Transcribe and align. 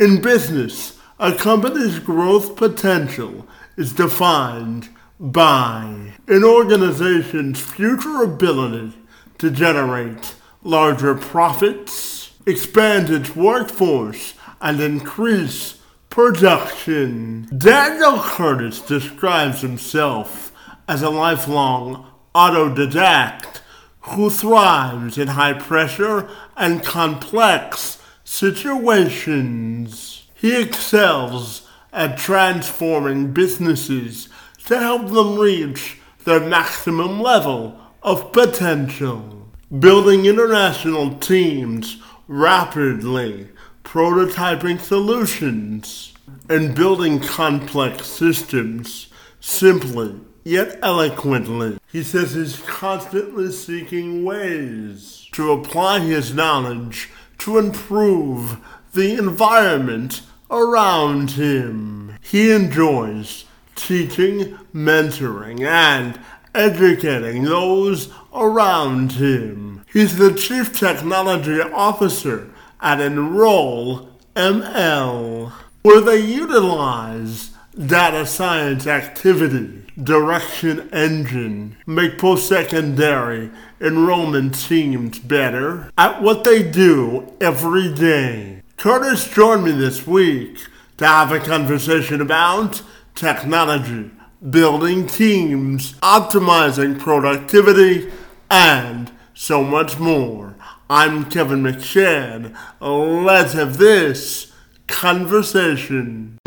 In 0.00 0.22
business, 0.22 0.98
a 1.18 1.34
company's 1.34 1.98
growth 1.98 2.56
potential 2.56 3.46
is 3.76 3.92
defined 3.92 4.88
by 5.20 6.14
an 6.26 6.42
organization's 6.42 7.60
future 7.60 8.22
ability 8.22 8.96
to 9.36 9.50
generate 9.50 10.36
larger 10.62 11.14
profits, 11.14 12.30
expand 12.46 13.10
its 13.10 13.36
workforce, 13.36 14.32
and 14.62 14.80
increase 14.80 15.82
production. 16.08 17.46
Daniel 17.58 18.20
Curtis 18.20 18.80
describes 18.80 19.60
himself 19.60 20.50
as 20.88 21.02
a 21.02 21.10
lifelong 21.10 22.06
autodidact 22.34 23.60
who 24.00 24.30
thrives 24.30 25.18
in 25.18 25.28
high 25.28 25.52
pressure 25.52 26.26
and 26.56 26.82
complex 26.82 27.98
situations. 28.30 30.22
He 30.34 30.62
excels 30.62 31.66
at 31.92 32.16
transforming 32.16 33.32
businesses 33.32 34.28
to 34.66 34.78
help 34.78 35.08
them 35.08 35.36
reach 35.36 35.98
their 36.24 36.38
maximum 36.38 37.20
level 37.20 37.76
of 38.04 38.32
potential. 38.32 39.48
Building 39.76 40.26
international 40.26 41.16
teams 41.18 42.00
rapidly, 42.28 43.48
prototyping 43.82 44.78
solutions, 44.78 46.12
and 46.48 46.76
building 46.76 47.18
complex 47.18 48.06
systems 48.06 49.08
simply 49.40 50.20
yet 50.44 50.78
eloquently. 50.82 51.78
He 51.90 52.04
says 52.04 52.34
he's 52.34 52.60
constantly 52.60 53.50
seeking 53.50 54.24
ways 54.24 55.26
to 55.32 55.50
apply 55.50 55.98
his 56.00 56.32
knowledge 56.32 57.10
to 57.40 57.58
improve 57.58 58.58
the 58.92 59.14
environment 59.14 60.22
around 60.50 61.32
him. 61.32 62.16
He 62.20 62.50
enjoys 62.50 63.44
teaching, 63.76 64.58
mentoring, 64.74 65.60
and 65.60 66.18
educating 66.54 67.44
those 67.44 68.12
around 68.34 69.12
him. 69.12 69.84
He's 69.92 70.16
the 70.16 70.34
Chief 70.34 70.76
Technology 70.76 71.60
Officer 71.60 72.50
at 72.80 73.00
Enroll 73.00 74.08
ML, 74.34 75.52
where 75.82 76.00
they 76.00 76.20
utilize 76.20 77.50
data 77.86 78.26
science 78.26 78.86
activity, 78.86 79.86
direction 80.02 80.88
engine, 80.92 81.76
make 81.86 82.18
post-secondary 82.18 83.50
enrollment 83.80 84.54
teams 84.54 85.18
better 85.18 85.90
at 85.96 86.20
what 86.22 86.44
they 86.44 86.62
do 86.62 87.32
every 87.40 87.92
day. 87.94 88.62
Curtis 88.76 89.28
joined 89.28 89.64
me 89.64 89.72
this 89.72 90.06
week 90.06 90.58
to 90.98 91.06
have 91.06 91.32
a 91.32 91.40
conversation 91.40 92.20
about 92.20 92.82
technology, 93.14 94.10
building 94.48 95.06
teams, 95.06 95.94
optimizing 96.00 96.98
productivity, 96.98 98.10
and 98.50 99.10
so 99.34 99.62
much 99.62 99.98
more. 99.98 100.56
I'm 100.88 101.30
Kevin 101.30 101.62
McShane. 101.62 102.56
Let's 102.80 103.52
have 103.52 103.78
this 103.78 104.52
conversation. 104.86 106.39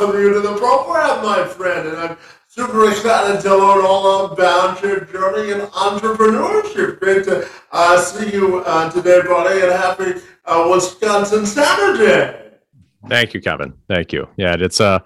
Welcome 0.00 0.20
you 0.20 0.32
to 0.32 0.40
the 0.40 0.56
program, 0.56 1.22
my 1.22 1.46
friend. 1.46 1.88
And 1.88 1.96
I'm 1.98 2.16
super 2.48 2.88
excited 2.90 3.42
to 3.42 3.50
learn 3.50 3.84
all 3.84 4.26
about 4.32 4.82
your 4.82 5.00
journey 5.04 5.52
in 5.52 5.60
entrepreneurship. 5.60 6.98
Great 7.00 7.24
to 7.24 7.46
uh, 7.72 8.00
see 8.00 8.32
you 8.32 8.60
uh, 8.60 8.90
today, 8.90 9.20
buddy, 9.26 9.60
and 9.60 9.72
happy 9.72 10.20
uh, 10.46 10.68
Wisconsin 10.72 11.44
Saturday. 11.44 12.52
Thank 13.08 13.34
you, 13.34 13.42
Kevin. 13.42 13.74
Thank 13.88 14.12
you. 14.12 14.26
Yeah, 14.38 14.56
it's 14.58 14.80
a 14.80 15.02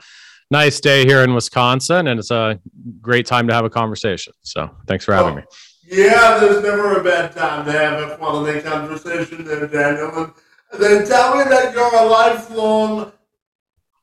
nice 0.52 0.78
day 0.80 1.04
here 1.04 1.22
in 1.24 1.34
Wisconsin, 1.34 2.06
and 2.06 2.20
it's 2.20 2.30
a 2.30 2.60
great 3.00 3.26
time 3.26 3.48
to 3.48 3.54
have 3.54 3.64
a 3.64 3.70
conversation. 3.70 4.32
So 4.42 4.70
thanks 4.86 5.04
for 5.04 5.14
having 5.14 5.32
Oh. 5.32 5.36
me. 5.38 5.42
Yeah, 5.86 6.38
there's 6.38 6.62
never 6.62 7.00
a 7.00 7.04
bad 7.04 7.32
time 7.32 7.64
to 7.66 7.72
have 7.72 8.10
a 8.10 8.16
quality 8.16 8.60
conversation 8.60 9.44
there, 9.44 9.66
Daniel. 9.66 10.32
And 10.72 10.82
then 10.82 11.06
tell 11.06 11.36
me 11.36 11.44
that 11.44 11.74
you're 11.74 11.94
a 11.96 12.04
lifelong 12.06 13.12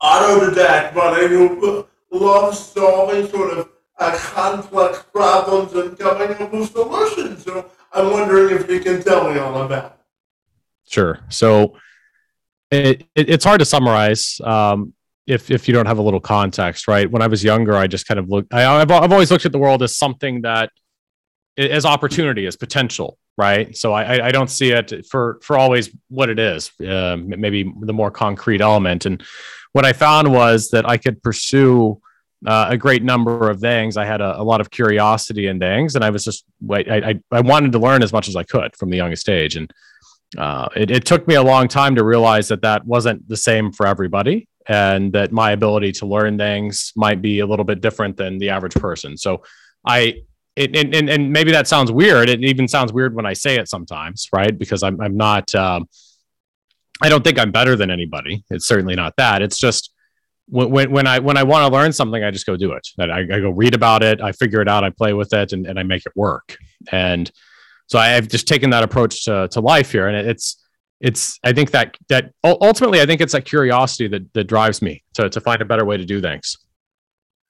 autodidact, 0.01 0.93
buddy, 0.93 1.27
who 1.27 1.85
loves 2.11 2.59
solving 2.59 3.27
sort 3.29 3.57
of 3.57 3.69
uh, 3.99 4.17
complex 4.17 5.03
problems 5.13 5.73
and 5.73 5.97
coming 5.97 6.31
up 6.35 6.51
with 6.51 6.71
solutions. 6.71 7.43
So 7.43 7.69
I'm 7.93 8.11
wondering 8.11 8.55
if 8.55 8.69
you 8.69 8.79
can 8.79 9.01
tell 9.03 9.31
me 9.31 9.39
all 9.39 9.61
about. 9.63 9.99
Sure. 10.87 11.19
So 11.29 11.77
it, 12.71 13.05
it 13.15 13.29
it's 13.29 13.45
hard 13.45 13.59
to 13.59 13.65
summarize 13.65 14.41
um, 14.43 14.93
if 15.27 15.51
if 15.51 15.67
you 15.67 15.73
don't 15.73 15.85
have 15.85 15.99
a 15.99 16.01
little 16.01 16.19
context, 16.19 16.87
right? 16.87 17.09
When 17.09 17.21
I 17.21 17.27
was 17.27 17.43
younger, 17.43 17.75
I 17.75 17.87
just 17.87 18.07
kind 18.07 18.19
of 18.19 18.27
looked. 18.29 18.53
I, 18.53 18.81
I've 18.81 18.91
I've 18.91 19.11
always 19.11 19.29
looked 19.31 19.45
at 19.45 19.51
the 19.51 19.59
world 19.59 19.83
as 19.83 19.95
something 19.95 20.41
that 20.41 20.71
as 21.57 21.85
opportunity, 21.85 22.45
as 22.47 22.55
potential, 22.55 23.17
right? 23.37 23.75
So 23.77 23.93
I 23.93 24.15
I- 24.15 24.27
I 24.27 24.31
don't 24.31 24.49
see 24.49 24.71
it 24.71 25.05
for 25.05 25.39
for 25.43 25.57
always 25.57 25.89
what 26.09 26.29
it 26.29 26.39
is. 26.39 26.71
Uh, 26.81 27.17
maybe 27.19 27.71
the 27.81 27.93
more 27.93 28.09
concrete 28.11 28.61
element. 28.61 29.05
And 29.05 29.21
what 29.73 29.85
I 29.85 29.93
found 29.93 30.31
was 30.31 30.69
that 30.69 30.87
I 30.87 30.97
could 30.97 31.21
pursue 31.23 32.01
uh, 32.45 32.67
a 32.69 32.77
great 32.77 33.03
number 33.03 33.49
of 33.49 33.59
things. 33.59 33.97
I 33.97 34.05
had 34.05 34.21
a, 34.21 34.39
a 34.39 34.43
lot 34.43 34.61
of 34.61 34.69
curiosity 34.69 35.47
in 35.47 35.59
things, 35.59 35.95
and 35.95 36.03
I 36.03 36.09
was 36.09 36.23
just 36.23 36.45
I, 36.69 36.81
I 36.89 37.19
I 37.31 37.41
wanted 37.41 37.71
to 37.73 37.79
learn 37.79 38.03
as 38.03 38.11
much 38.11 38.27
as 38.27 38.35
I 38.35 38.43
could 38.43 38.75
from 38.75 38.89
the 38.89 38.97
youngest 38.97 39.29
age. 39.29 39.55
And 39.55 39.71
uh, 40.37 40.67
it, 40.75 40.91
it 40.91 41.05
took 41.05 41.27
me 41.27 41.35
a 41.35 41.43
long 41.43 41.67
time 41.67 41.95
to 41.95 42.03
realize 42.03 42.47
that 42.47 42.61
that 42.61 42.85
wasn't 42.85 43.27
the 43.27 43.37
same 43.37 43.71
for 43.71 43.85
everybody, 43.85 44.47
and 44.67 45.13
that 45.13 45.31
my 45.31 45.51
ability 45.51 45.91
to 45.93 46.05
learn 46.05 46.37
things 46.37 46.93
might 46.95 47.21
be 47.21 47.39
a 47.39 47.45
little 47.45 47.65
bit 47.65 47.81
different 47.81 48.17
than 48.17 48.37
the 48.37 48.49
average 48.49 48.75
person. 48.75 49.17
So 49.17 49.43
I. 49.85 50.23
It, 50.57 50.75
and, 50.75 50.93
and, 50.93 51.09
and 51.09 51.31
maybe 51.31 51.53
that 51.53 51.65
sounds 51.65 51.93
weird. 51.93 52.27
It 52.27 52.43
even 52.43 52.67
sounds 52.67 52.91
weird 52.91 53.15
when 53.15 53.25
I 53.25 53.31
say 53.31 53.55
it 53.55 53.69
sometimes, 53.69 54.27
right? 54.33 54.55
Because 54.55 54.83
I'm, 54.83 54.99
I'm 54.99 55.15
not, 55.15 55.55
um, 55.55 55.87
I 57.01 57.09
don't 57.09 57.23
think 57.23 57.39
I'm 57.39 57.51
better 57.51 57.75
than 57.75 57.89
anybody. 57.91 58.43
It's 58.49 58.67
certainly 58.67 58.95
not 58.95 59.13
that. 59.17 59.41
It's 59.41 59.57
just 59.57 59.91
when, 60.47 60.69
when, 60.69 60.91
when 60.91 61.07
I 61.07 61.19
when 61.19 61.37
I 61.37 61.43
want 61.43 61.65
to 61.67 61.73
learn 61.73 61.91
something, 61.93 62.23
I 62.23 62.31
just 62.31 62.45
go 62.45 62.55
do 62.57 62.73
it. 62.73 62.87
I, 62.99 63.19
I 63.21 63.39
go 63.39 63.49
read 63.49 63.73
about 63.73 64.03
it, 64.03 64.21
I 64.21 64.31
figure 64.33 64.61
it 64.61 64.67
out, 64.67 64.83
I 64.83 64.89
play 64.91 65.13
with 65.13 65.33
it, 65.33 65.53
and, 65.53 65.65
and 65.65 65.79
I 65.79 65.83
make 65.83 66.05
it 66.05 66.13
work. 66.15 66.57
And 66.91 67.31
so 67.87 67.97
I 67.99 68.07
have 68.09 68.27
just 68.27 68.47
taken 68.47 68.69
that 68.69 68.83
approach 68.83 69.25
to, 69.25 69.47
to 69.51 69.59
life 69.61 69.91
here, 69.91 70.07
and 70.07 70.27
it's 70.27 70.57
it's 70.99 71.39
I 71.43 71.51
think 71.53 71.71
that 71.71 71.97
that 72.09 72.31
ultimately 72.43 73.01
I 73.01 73.05
think 73.05 73.21
it's 73.21 73.33
that 73.33 73.45
curiosity 73.45 74.07
that 74.09 74.31
that 74.33 74.43
drives 74.45 74.81
me 74.81 75.03
to 75.15 75.29
to 75.29 75.41
find 75.41 75.61
a 75.61 75.65
better 75.65 75.85
way 75.85 75.97
to 75.97 76.05
do 76.05 76.21
things. 76.21 76.57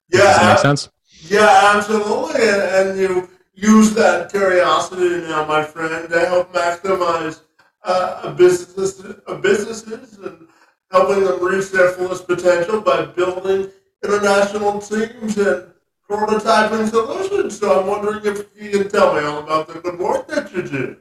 Does 0.09 0.21
that 0.21 0.41
Yeah, 0.41 0.47
make 0.49 0.59
sense? 0.59 0.89
yeah, 1.29 1.73
absolutely. 1.75 2.41
And, 2.47 2.61
and 2.89 2.99
you 2.99 3.29
use 3.53 3.93
that 3.95 4.31
curiosity 4.31 5.21
now, 5.27 5.45
my 5.45 5.63
friend, 5.63 6.09
to 6.09 6.19
help 6.25 6.53
maximize 6.53 7.41
uh, 7.83 8.33
businesses, 8.33 9.03
businesses 9.41 10.17
and 10.17 10.47
helping 10.91 11.23
them 11.23 11.43
reach 11.43 11.71
their 11.71 11.91
fullest 11.91 12.27
potential 12.27 12.81
by 12.81 13.05
building 13.05 13.69
international 14.03 14.79
teams 14.79 15.37
and 15.37 15.71
prototyping 16.09 16.89
solutions. 16.89 17.59
So 17.59 17.79
I'm 17.79 17.87
wondering 17.87 18.25
if 18.25 18.45
you 18.59 18.71
can 18.71 18.89
tell 18.89 19.13
me 19.15 19.21
all 19.21 19.39
about 19.39 19.67
the 19.67 19.79
good 19.79 19.99
work 19.99 20.27
that 20.27 20.53
you 20.53 20.63
do. 20.63 20.97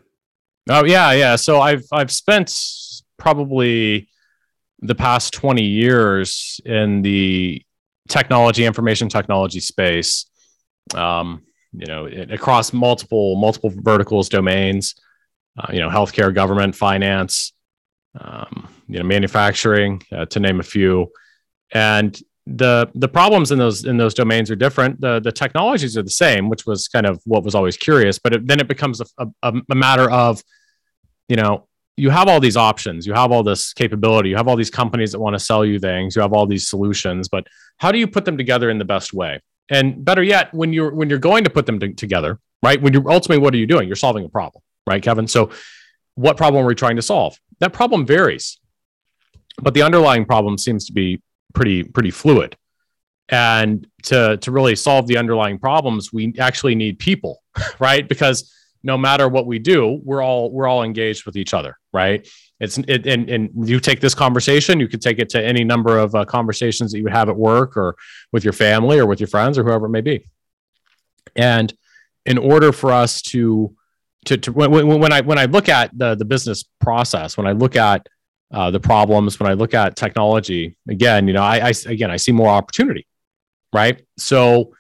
Oh 0.68 0.84
yeah, 0.84 1.12
yeah. 1.12 1.36
So 1.36 1.60
I've 1.60 1.84
I've 1.92 2.12
spent 2.12 2.54
probably 3.18 4.08
the 4.80 4.94
past 4.94 5.34
20 5.34 5.62
years 5.62 6.60
in 6.64 7.02
the 7.02 7.62
technology, 8.08 8.64
information 8.64 9.08
technology 9.08 9.60
space. 9.60 10.26
Um, 10.94 11.42
you 11.72 11.86
know, 11.86 12.06
across 12.06 12.72
multiple 12.72 13.36
multiple 13.36 13.72
verticals, 13.74 14.28
domains. 14.28 14.94
Uh, 15.58 15.72
you 15.72 15.80
know, 15.80 15.88
healthcare, 15.88 16.34
government, 16.34 16.74
finance. 16.74 17.52
Um, 18.18 18.68
you 18.88 18.98
know, 18.98 19.04
manufacturing, 19.04 20.02
uh, 20.10 20.24
to 20.26 20.40
name 20.40 20.58
a 20.58 20.64
few. 20.64 21.12
And 21.72 22.20
the 22.44 22.90
the 22.96 23.06
problems 23.06 23.52
in 23.52 23.58
those 23.60 23.84
in 23.84 23.96
those 23.96 24.14
domains 24.14 24.50
are 24.50 24.56
different. 24.56 25.00
The 25.00 25.20
the 25.20 25.30
technologies 25.30 25.96
are 25.96 26.02
the 26.02 26.10
same, 26.10 26.48
which 26.48 26.66
was 26.66 26.88
kind 26.88 27.06
of 27.06 27.20
what 27.24 27.44
was 27.44 27.54
always 27.54 27.76
curious. 27.76 28.18
But 28.18 28.32
it, 28.32 28.48
then 28.48 28.58
it 28.58 28.66
becomes 28.66 29.00
a, 29.00 29.26
a, 29.42 29.52
a 29.70 29.74
matter 29.76 30.10
of, 30.10 30.42
you 31.28 31.36
know, 31.36 31.68
you 31.96 32.10
have 32.10 32.26
all 32.26 32.40
these 32.40 32.56
options, 32.56 33.06
you 33.06 33.12
have 33.12 33.30
all 33.30 33.44
this 33.44 33.72
capability, 33.72 34.30
you 34.30 34.36
have 34.36 34.48
all 34.48 34.56
these 34.56 34.70
companies 34.70 35.12
that 35.12 35.20
want 35.20 35.34
to 35.34 35.38
sell 35.38 35.64
you 35.64 35.78
things, 35.78 36.16
you 36.16 36.22
have 36.22 36.32
all 36.32 36.46
these 36.48 36.66
solutions, 36.66 37.28
but 37.28 37.46
how 37.76 37.92
do 37.92 37.98
you 37.98 38.08
put 38.08 38.24
them 38.24 38.36
together 38.36 38.70
in 38.70 38.78
the 38.78 38.84
best 38.84 39.12
way? 39.12 39.40
And 39.68 40.04
better 40.04 40.24
yet, 40.24 40.52
when 40.52 40.72
you're 40.72 40.92
when 40.92 41.08
you're 41.08 41.20
going 41.20 41.44
to 41.44 41.50
put 41.50 41.66
them 41.66 41.78
to, 41.78 41.92
together, 41.92 42.40
right? 42.60 42.82
When 42.82 42.92
you're 42.92 43.08
ultimately, 43.08 43.40
what 43.40 43.54
are 43.54 43.58
you 43.58 43.68
doing? 43.68 43.86
You're 43.86 43.94
solving 43.94 44.24
a 44.24 44.28
problem, 44.28 44.64
right, 44.90 45.02
Kevin? 45.02 45.26
So, 45.26 45.50
what 46.14 46.36
problem 46.36 46.64
are 46.64 46.68
we 46.68 46.74
trying 46.74 46.96
to 46.96 47.02
solve? 47.02 47.38
That 47.60 47.72
problem 47.72 48.06
varies, 48.06 48.58
but 49.60 49.74
the 49.74 49.82
underlying 49.82 50.24
problem 50.24 50.58
seems 50.58 50.86
to 50.86 50.92
be 50.92 51.22
pretty 51.54 51.84
pretty 51.84 52.10
fluid. 52.10 52.56
And 53.28 53.86
to 54.04 54.36
to 54.38 54.50
really 54.50 54.76
solve 54.76 55.06
the 55.06 55.16
underlying 55.16 55.58
problems, 55.58 56.12
we 56.12 56.34
actually 56.38 56.74
need 56.74 56.98
people, 56.98 57.42
right? 57.78 58.08
Because 58.08 58.52
no 58.82 58.96
matter 58.96 59.28
what 59.28 59.46
we 59.46 59.58
do, 59.58 60.00
we're 60.02 60.22
all 60.22 60.50
we're 60.50 60.66
all 60.66 60.82
engaged 60.82 61.26
with 61.26 61.36
each 61.36 61.54
other, 61.54 61.78
right? 61.92 62.26
It's 62.58 62.78
it, 62.78 63.06
and 63.06 63.28
and 63.30 63.68
you 63.68 63.80
take 63.80 64.00
this 64.00 64.14
conversation, 64.14 64.80
you 64.80 64.88
could 64.88 65.02
take 65.02 65.18
it 65.18 65.28
to 65.30 65.44
any 65.44 65.64
number 65.64 65.98
of 65.98 66.14
uh, 66.14 66.24
conversations 66.24 66.92
that 66.92 66.98
you 66.98 67.04
would 67.04 67.12
have 67.12 67.28
at 67.28 67.36
work 67.36 67.76
or 67.76 67.96
with 68.32 68.44
your 68.44 68.52
family 68.52 68.98
or 68.98 69.06
with 69.06 69.20
your 69.20 69.28
friends 69.28 69.58
or 69.58 69.64
whoever 69.64 69.86
it 69.86 69.90
may 69.90 70.00
be. 70.00 70.26
And 71.36 71.72
in 72.26 72.38
order 72.38 72.72
for 72.72 72.92
us 72.92 73.22
to 73.22 73.74
to, 74.26 74.36
to 74.36 74.52
when, 74.52 74.86
when 74.86 75.12
I 75.12 75.20
when 75.22 75.38
I 75.38 75.46
look 75.46 75.68
at 75.68 75.96
the 75.96 76.14
the 76.14 76.24
business 76.24 76.64
process, 76.80 77.36
when 77.36 77.46
I 77.46 77.52
look 77.52 77.76
at 77.76 78.06
uh, 78.52 78.70
the 78.70 78.80
problems, 78.80 79.38
when 79.40 79.50
I 79.50 79.54
look 79.54 79.74
at 79.74 79.96
technology, 79.96 80.76
again, 80.88 81.26
you 81.26 81.32
know, 81.32 81.42
I, 81.42 81.68
I 81.68 81.72
again 81.86 82.10
I 82.10 82.16
see 82.16 82.32
more 82.32 82.48
opportunity, 82.48 83.06
right? 83.72 84.04
So 84.18 84.74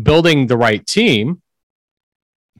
building 0.00 0.46
the 0.46 0.56
right 0.56 0.86
team 0.86 1.42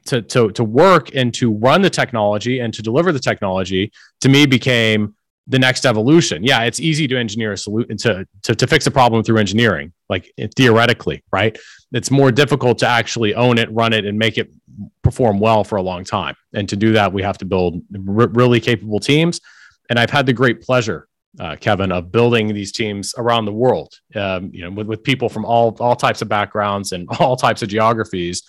to 0.05 0.21
to 0.21 0.51
to 0.51 0.63
work 0.63 1.13
and 1.15 1.33
to 1.35 1.51
run 1.51 1.81
the 1.81 1.89
technology 1.89 2.59
and 2.59 2.73
to 2.73 2.81
deliver 2.81 3.11
the 3.11 3.19
technology 3.19 3.91
to 4.21 4.29
me 4.29 4.45
became 4.45 5.15
the 5.51 5.59
next 5.59 5.85
evolution. 5.85 6.43
Yeah, 6.43 6.63
it's 6.63 6.79
easy 6.79 7.07
to 7.09 7.17
engineer 7.17 7.51
a 7.51 7.57
solution 7.57 7.97
to, 7.97 8.25
to 8.43 8.55
to 8.55 8.67
fix 8.67 8.87
a 8.87 8.91
problem 8.91 9.21
through 9.21 9.37
engineering, 9.37 9.91
like 10.09 10.33
theoretically, 10.55 11.23
right? 11.31 11.57
It's 11.91 12.09
more 12.09 12.31
difficult 12.31 12.79
to 12.79 12.87
actually 12.87 13.35
own 13.35 13.57
it, 13.57 13.69
run 13.71 13.91
it, 13.91 14.05
and 14.05 14.17
make 14.17 14.37
it 14.37 14.49
perform 15.03 15.39
well 15.39 15.65
for 15.65 15.75
a 15.75 15.81
long 15.81 16.05
time. 16.05 16.35
And 16.53 16.69
to 16.69 16.77
do 16.77 16.93
that, 16.93 17.11
we 17.11 17.21
have 17.21 17.37
to 17.39 17.45
build 17.45 17.81
r- 17.93 18.29
really 18.29 18.61
capable 18.61 19.01
teams. 19.01 19.41
And 19.89 19.99
I've 19.99 20.09
had 20.09 20.25
the 20.25 20.31
great 20.31 20.61
pleasure, 20.61 21.09
uh, 21.37 21.57
Kevin, 21.57 21.91
of 21.91 22.13
building 22.13 22.53
these 22.53 22.71
teams 22.71 23.13
around 23.17 23.43
the 23.43 23.51
world. 23.51 23.93
Um, 24.15 24.51
you 24.53 24.63
know, 24.63 24.71
with, 24.71 24.87
with 24.87 25.03
people 25.03 25.27
from 25.27 25.43
all 25.43 25.75
all 25.81 25.97
types 25.97 26.21
of 26.21 26.29
backgrounds 26.29 26.93
and 26.93 27.09
all 27.19 27.35
types 27.35 27.61
of 27.61 27.67
geographies 27.67 28.41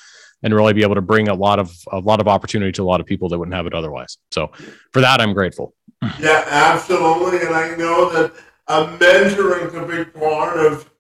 and 0.45 0.55
really 0.55 0.73
be 0.73 0.83
able 0.83 0.95
to 0.95 1.03
bring 1.03 1.29
a 1.29 1.35
lot 1.35 1.59
of 1.59 1.73
a 1.91 1.99
lot 1.99 2.21
of 2.21 2.29
opportunity 2.29 2.71
to 2.73 2.83
a 2.83 2.89
lot 2.93 3.01
of 3.01 3.07
people 3.07 3.29
that 3.29 3.39
wouldn't 3.39 3.57
have 3.57 3.67
it 3.67 3.75
otherwise. 3.75 4.19
So 4.31 4.53
for 4.93 5.01
that, 5.01 5.21
I'm 5.21 5.35
grateful. 5.35 5.75
Yeah, 6.19 6.45
absolutely, 6.49 7.47
and 7.47 7.55
I 7.55 7.77
know 7.77 8.11
that 8.11 8.33
uh, 8.67 8.97
mentoring 8.99 9.69
is 9.69 9.75
a 9.75 9.87
big 9.87 10.13
part 10.15 10.59
of 10.59 10.91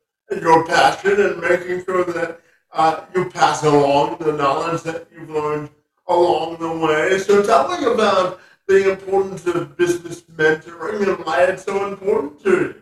your 0.40 0.66
passion 0.66 1.20
and 1.20 1.40
making 1.40 1.84
sure 1.84 2.04
that 2.04 2.40
uh, 2.72 3.04
you 3.14 3.28
pass 3.30 3.62
along 3.64 4.18
the 4.18 4.32
knowledge 4.32 4.82
that 4.82 5.08
you've 5.12 5.30
learned 5.30 5.70
along 6.08 6.58
the 6.58 6.86
way. 6.86 7.18
So 7.18 7.42
tell 7.42 7.68
me 7.68 7.86
about 7.92 8.40
the 8.66 8.92
importance 8.92 9.46
of 9.46 9.76
business 9.76 10.22
mentoring 10.22 11.06
and 11.08 11.24
why 11.24 11.44
it's 11.44 11.64
so 11.64 11.86
important 11.86 12.42
to 12.44 12.50
you. 12.50 12.74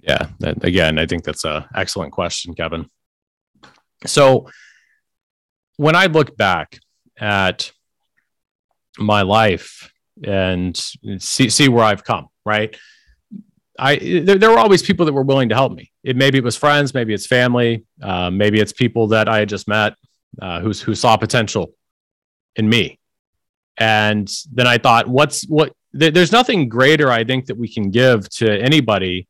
Yeah, 0.00 0.26
that, 0.40 0.64
again, 0.64 0.98
I 0.98 1.06
think 1.06 1.24
that's 1.24 1.44
an 1.44 1.64
excellent 1.74 2.12
question, 2.12 2.54
Kevin. 2.54 2.86
So 4.06 4.48
when 5.76 5.96
I 5.96 6.06
look 6.06 6.36
back 6.36 6.78
at 7.18 7.72
my 8.98 9.22
life 9.22 9.92
and 10.24 10.76
see 11.18 11.48
see 11.48 11.68
where 11.68 11.84
I've 11.84 12.04
come, 12.04 12.28
right? 12.44 12.76
I 13.78 13.96
there, 13.96 14.38
there 14.38 14.50
were 14.50 14.58
always 14.58 14.82
people 14.82 15.06
that 15.06 15.12
were 15.12 15.22
willing 15.22 15.48
to 15.50 15.54
help 15.54 15.72
me. 15.72 15.92
It 16.02 16.16
maybe 16.16 16.38
it 16.38 16.44
was 16.44 16.56
friends, 16.56 16.94
maybe 16.94 17.12
it's 17.12 17.26
family, 17.26 17.84
uh, 18.02 18.30
maybe 18.30 18.60
it's 18.60 18.72
people 18.72 19.08
that 19.08 19.28
I 19.28 19.38
had 19.38 19.48
just 19.48 19.68
met 19.68 19.94
uh, 20.40 20.60
who 20.60 20.72
who 20.72 20.94
saw 20.94 21.16
potential 21.16 21.72
in 22.54 22.68
me, 22.68 22.98
and 23.76 24.30
then 24.52 24.66
I 24.66 24.78
thought, 24.78 25.08
what's 25.08 25.46
what? 25.48 25.72
there's 25.92 26.32
nothing 26.32 26.68
greater 26.68 27.10
I 27.10 27.24
think 27.24 27.46
that 27.46 27.56
we 27.56 27.72
can 27.72 27.90
give 27.90 28.28
to 28.28 28.50
anybody 28.50 29.28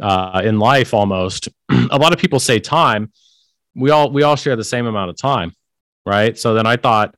uh, 0.00 0.42
in 0.44 0.58
life. 0.58 0.92
Almost, 0.92 1.48
a 1.70 1.98
lot 1.98 2.12
of 2.12 2.18
people 2.18 2.40
say 2.40 2.60
time. 2.60 3.12
We 3.74 3.90
all 3.90 4.10
we 4.10 4.22
all 4.22 4.36
share 4.36 4.56
the 4.56 4.64
same 4.64 4.86
amount 4.86 5.10
of 5.10 5.16
time 5.16 5.52
right? 6.06 6.38
So 6.38 6.54
then 6.54 6.66
I 6.66 6.76
thought, 6.76 7.14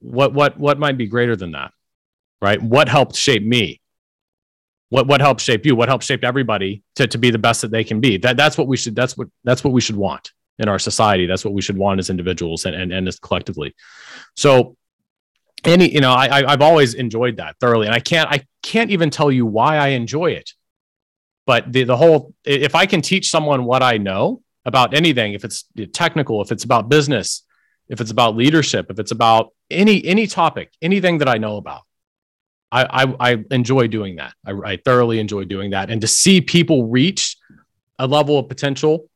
what 0.00 0.32
what 0.32 0.58
what 0.58 0.78
might 0.78 0.96
be 0.96 1.06
greater 1.06 1.36
than 1.36 1.52
that, 1.52 1.72
right? 2.40 2.60
What 2.62 2.88
helped 2.88 3.16
shape 3.16 3.44
me? 3.44 3.80
What 4.88 5.06
what 5.06 5.20
helped 5.20 5.40
shape 5.40 5.66
you? 5.66 5.76
What 5.76 5.88
helped 5.88 6.04
shape 6.04 6.24
everybody 6.24 6.82
to, 6.96 7.06
to 7.06 7.18
be 7.18 7.30
the 7.30 7.38
best 7.38 7.62
that 7.62 7.70
they 7.70 7.84
can 7.84 8.00
be? 8.00 8.16
That 8.16 8.36
that's 8.36 8.58
what 8.58 8.66
we 8.66 8.76
should 8.76 8.94
that's 8.94 9.16
what 9.16 9.28
that's 9.44 9.64
what 9.64 9.72
we 9.72 9.80
should 9.80 9.96
want 9.96 10.32
in 10.58 10.68
our 10.68 10.78
society. 10.78 11.26
That's 11.26 11.44
what 11.44 11.54
we 11.54 11.62
should 11.62 11.76
want 11.76 12.00
as 12.00 12.10
individuals 12.10 12.66
and 12.66 12.74
and, 12.74 12.92
and 12.92 13.08
as 13.08 13.18
collectively. 13.18 13.74
So 14.36 14.76
any 15.64 15.92
you 15.92 16.00
know 16.00 16.12
I 16.12 16.52
I've 16.52 16.62
always 16.62 16.94
enjoyed 16.94 17.36
that 17.36 17.56
thoroughly, 17.60 17.86
and 17.86 17.94
I 17.94 18.00
can't 18.00 18.30
I 18.30 18.44
can't 18.62 18.90
even 18.90 19.10
tell 19.10 19.30
you 19.30 19.46
why 19.46 19.76
I 19.76 19.88
enjoy 19.88 20.32
it. 20.32 20.52
But 21.46 21.72
the 21.72 21.84
the 21.84 21.96
whole 21.96 22.34
if 22.44 22.74
I 22.74 22.86
can 22.86 23.00
teach 23.00 23.30
someone 23.30 23.64
what 23.64 23.82
I 23.82 23.96
know 23.96 24.42
about 24.64 24.94
anything, 24.94 25.34
if 25.34 25.44
it's 25.44 25.64
technical, 25.92 26.42
if 26.42 26.52
it's 26.52 26.64
about 26.64 26.88
business, 26.88 27.42
if 27.90 28.00
it's 28.00 28.10
about 28.10 28.36
leadership, 28.36 28.86
if 28.88 28.98
it's 28.98 29.10
about 29.10 29.52
any 29.70 30.02
any 30.04 30.26
topic, 30.26 30.72
anything 30.80 31.18
that 31.18 31.28
I 31.28 31.36
know 31.36 31.56
about. 31.56 31.82
I 32.72 33.04
I, 33.04 33.30
I 33.32 33.44
enjoy 33.50 33.88
doing 33.88 34.16
that. 34.16 34.32
I, 34.46 34.52
I 34.52 34.76
thoroughly 34.76 35.18
enjoy 35.18 35.44
doing 35.44 35.72
that, 35.72 35.90
and 35.90 36.00
to 36.00 36.06
see 36.06 36.40
people 36.40 36.86
reach 36.86 37.36
a 37.98 38.06
level 38.06 38.38
of 38.38 38.48
potential 38.48 39.10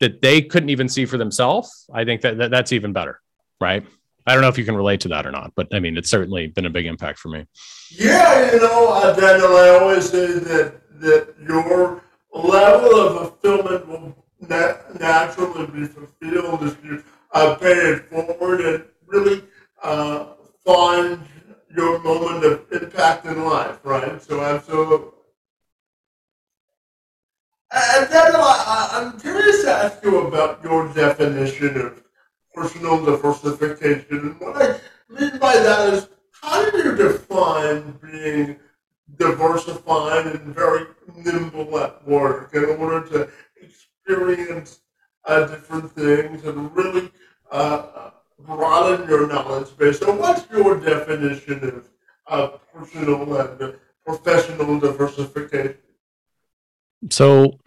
that 0.00 0.20
they 0.20 0.42
couldn't 0.42 0.68
even 0.68 0.88
see 0.88 1.06
for 1.06 1.16
themselves, 1.16 1.88
I 1.92 2.04
think 2.04 2.20
that, 2.22 2.36
that 2.38 2.50
that's 2.50 2.72
even 2.72 2.92
better, 2.92 3.20
right? 3.60 3.86
I 4.26 4.32
don't 4.32 4.42
know 4.42 4.48
if 4.48 4.58
you 4.58 4.64
can 4.64 4.76
relate 4.76 5.00
to 5.00 5.08
that 5.08 5.26
or 5.26 5.30
not, 5.30 5.52
but 5.54 5.68
I 5.72 5.80
mean, 5.80 5.96
it's 5.96 6.10
certainly 6.10 6.48
been 6.48 6.66
a 6.66 6.70
big 6.70 6.86
impact 6.86 7.18
for 7.18 7.28
me. 7.28 7.46
Yeah, 7.90 8.52
you 8.52 8.58
know, 8.58 9.14
Daniel, 9.18 9.56
I 9.56 9.68
always 9.80 10.10
say 10.10 10.26
that 10.26 10.80
that 11.00 11.34
your 11.46 12.02
level 12.32 12.96
of 12.96 13.38
fulfillment 13.40 13.88
will 13.88 14.24
naturally 14.98 15.66
be 15.66 15.86
fulfilled 15.86 16.62
if 16.62 16.84
you 16.84 17.02
uh, 17.34 17.56
pay 17.56 17.72
it 17.72 18.08
forward 18.08 18.60
and 18.60 18.84
really 19.06 19.42
uh, 19.82 20.26
find 20.64 21.20
your 21.76 22.02
moment 22.02 22.44
of 22.44 22.72
impact 22.72 23.26
in 23.26 23.44
life, 23.44 23.78
right? 23.84 24.22
So 24.22 24.40
absolutely. 24.40 25.10
And 27.72 28.08
then 28.08 28.36
I, 28.36 28.88
I'm 28.92 29.20
curious 29.20 29.62
to 29.64 29.70
ask 29.70 30.02
you 30.04 30.28
about 30.28 30.62
your 30.62 30.92
definition 30.94 31.76
of 31.80 32.04
personal 32.54 33.04
diversification. 33.04 34.06
And 34.10 34.40
what 34.40 34.62
I 34.62 34.78
mean 35.08 35.38
by 35.38 35.56
that 35.56 35.92
is, 35.92 36.08
how 36.30 36.70
do 36.70 36.78
you 36.78 36.96
define 36.96 37.98
being 38.00 38.56
diversified 39.16 40.26
and 40.26 40.54
very 40.54 40.86
nimble 41.16 41.78
at 41.80 42.06
work 42.06 42.54
in 42.54 42.64
order 42.64 43.08
to 43.08 43.28
experience 43.60 44.80
uh, 45.26 45.46
different 45.46 45.90
things 45.92 46.44
and 46.44 46.74
really 46.74 47.10
uh, 47.50 48.10
broaden 48.38 49.08
your 49.08 49.26
knowledge 49.26 49.76
base. 49.76 49.98
So, 49.98 50.14
what's 50.14 50.50
your 50.50 50.78
definition 50.80 51.82
of 52.26 52.60
personal 52.72 53.40
and 53.40 53.74
professional 54.04 54.80
diversification? 54.80 55.76
So, 57.10 57.58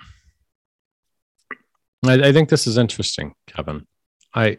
I, 2.06 2.14
I 2.14 2.32
think 2.32 2.50
this 2.50 2.68
is 2.68 2.78
interesting, 2.78 3.34
Kevin. 3.48 3.86
I, 4.34 4.58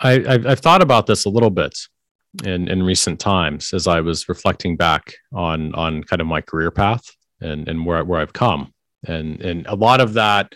I 0.00 0.12
I've, 0.28 0.46
I've 0.46 0.60
thought 0.60 0.82
about 0.82 1.06
this 1.06 1.24
a 1.24 1.30
little 1.30 1.50
bit 1.50 1.76
in 2.44 2.68
in 2.68 2.82
recent 2.82 3.18
times 3.18 3.72
as 3.72 3.86
I 3.86 4.00
was 4.00 4.28
reflecting 4.28 4.76
back 4.76 5.14
on 5.32 5.74
on 5.74 6.04
kind 6.04 6.20
of 6.20 6.26
my 6.26 6.40
career 6.40 6.70
path 6.70 7.04
and 7.40 7.68
and 7.68 7.86
where 7.86 8.04
where 8.04 8.20
I've 8.20 8.32
come, 8.32 8.72
and 9.06 9.40
and 9.40 9.66
a 9.66 9.74
lot 9.74 10.00
of 10.00 10.14
that 10.14 10.54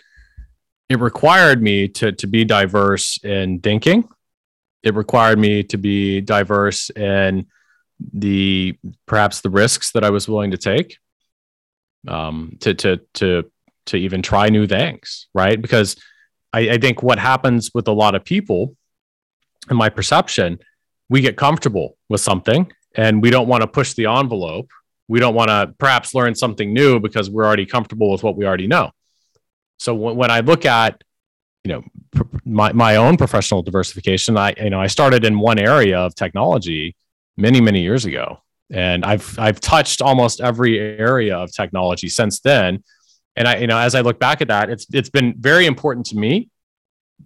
it 0.91 0.99
required 0.99 1.61
me 1.61 1.87
to 1.87 2.11
to 2.11 2.27
be 2.27 2.43
diverse 2.43 3.17
in 3.23 3.61
thinking. 3.61 4.09
It 4.83 4.93
required 4.93 5.39
me 5.39 5.63
to 5.63 5.77
be 5.77 6.19
diverse 6.19 6.89
in 6.89 7.47
the 8.13 8.77
perhaps 9.05 9.41
the 9.41 9.49
risks 9.49 9.91
that 9.91 10.03
I 10.03 10.09
was 10.09 10.27
willing 10.27 10.51
to 10.51 10.57
take. 10.57 10.97
Um, 12.07 12.57
to 12.59 12.73
to 12.73 12.97
to 13.15 13.49
to 13.85 13.97
even 13.97 14.21
try 14.21 14.49
new 14.49 14.67
things, 14.67 15.27
right? 15.33 15.61
Because 15.61 15.95
I, 16.51 16.71
I 16.71 16.77
think 16.77 17.01
what 17.01 17.19
happens 17.19 17.71
with 17.73 17.87
a 17.87 17.93
lot 17.93 18.15
of 18.15 18.25
people, 18.25 18.75
in 19.69 19.77
my 19.77 19.89
perception, 19.89 20.59
we 21.09 21.21
get 21.21 21.37
comfortable 21.37 21.97
with 22.09 22.21
something 22.21 22.71
and 22.95 23.21
we 23.21 23.29
don't 23.29 23.47
want 23.47 23.61
to 23.61 23.67
push 23.67 23.93
the 23.93 24.07
envelope 24.07 24.69
we 25.11 25.19
don't 25.19 25.35
want 25.35 25.49
to 25.49 25.75
perhaps 25.77 26.15
learn 26.15 26.33
something 26.33 26.73
new 26.73 26.97
because 26.97 27.29
we're 27.29 27.43
already 27.43 27.65
comfortable 27.65 28.09
with 28.13 28.23
what 28.23 28.37
we 28.37 28.45
already 28.45 28.65
know. 28.65 28.91
So 29.77 29.93
when, 29.93 30.15
when 30.15 30.31
I 30.31 30.39
look 30.39 30.65
at, 30.65 31.03
you 31.65 31.73
know, 31.73 31.83
pr- 32.13 32.37
my, 32.45 32.71
my 32.71 32.95
own 32.95 33.17
professional 33.17 33.61
diversification, 33.61 34.37
I, 34.37 34.53
you 34.55 34.69
know, 34.69 34.79
I 34.79 34.87
started 34.87 35.25
in 35.25 35.37
one 35.37 35.59
area 35.59 35.99
of 35.99 36.15
technology 36.15 36.95
many, 37.35 37.59
many 37.59 37.81
years 37.81 38.05
ago. 38.05 38.41
And 38.69 39.03
I've, 39.03 39.37
I've 39.37 39.59
touched 39.59 40.01
almost 40.01 40.39
every 40.39 40.79
area 40.79 41.35
of 41.35 41.51
technology 41.51 42.07
since 42.07 42.39
then. 42.39 42.81
And 43.35 43.49
I, 43.49 43.57
you 43.57 43.67
know, 43.67 43.79
as 43.79 43.95
I 43.95 44.01
look 44.01 44.17
back 44.17 44.39
at 44.39 44.47
that, 44.47 44.69
it's, 44.69 44.87
it's 44.93 45.09
been 45.09 45.35
very 45.37 45.65
important 45.65 46.05
to 46.07 46.15
me 46.15 46.49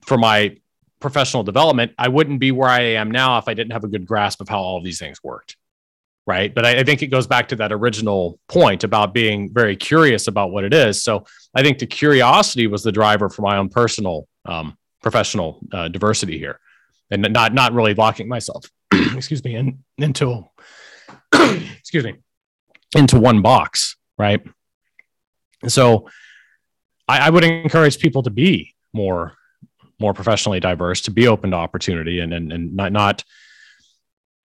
for 0.07 0.17
my 0.17 0.57
professional 0.99 1.43
development. 1.43 1.91
I 1.99 2.07
wouldn't 2.07 2.39
be 2.39 2.51
where 2.51 2.69
I 2.69 2.81
am 2.81 3.11
now 3.11 3.37
if 3.37 3.47
I 3.47 3.53
didn't 3.53 3.73
have 3.73 3.83
a 3.83 3.87
good 3.87 4.07
grasp 4.07 4.41
of 4.41 4.49
how 4.49 4.57
all 4.57 4.79
of 4.79 4.83
these 4.83 4.97
things 4.97 5.23
worked 5.23 5.55
right? 6.27 6.53
But 6.53 6.65
I, 6.65 6.79
I, 6.79 6.83
think 6.83 7.01
it 7.01 7.07
goes 7.07 7.27
back 7.27 7.49
to 7.49 7.55
that 7.57 7.71
original 7.71 8.39
point 8.47 8.83
about 8.83 9.13
being 9.13 9.53
very 9.53 9.75
curious 9.75 10.27
about 10.27 10.51
what 10.51 10.63
it 10.63 10.73
is. 10.73 11.03
So 11.03 11.25
I 11.53 11.61
think 11.61 11.77
the 11.77 11.85
curiosity 11.85 12.67
was 12.67 12.83
the 12.83 12.91
driver 12.91 13.29
for 13.29 13.43
my 13.43 13.57
own 13.57 13.69
personal 13.69 14.27
um, 14.45 14.77
professional 15.01 15.59
uh, 15.71 15.87
diversity 15.87 16.37
here, 16.37 16.59
and 17.11 17.21
not 17.31 17.53
not 17.53 17.73
really 17.73 17.93
locking 17.93 18.27
myself, 18.27 18.65
excuse 18.91 19.43
me, 19.43 19.55
in, 19.55 19.83
into 19.97 20.43
excuse 21.33 22.03
me, 22.03 22.15
into 22.95 23.19
one 23.19 23.41
box, 23.41 23.95
right? 24.17 24.41
So 25.67 26.09
I, 27.07 27.27
I 27.27 27.29
would 27.29 27.43
encourage 27.43 27.99
people 27.99 28.23
to 28.23 28.31
be 28.31 28.73
more 28.93 29.33
more 29.99 30.13
professionally 30.13 30.59
diverse, 30.59 31.01
to 31.01 31.11
be 31.11 31.27
open 31.27 31.51
to 31.51 31.57
opportunity, 31.57 32.19
and 32.19 32.33
and, 32.33 32.51
and 32.51 32.75
not 32.75 32.91
not 32.91 33.23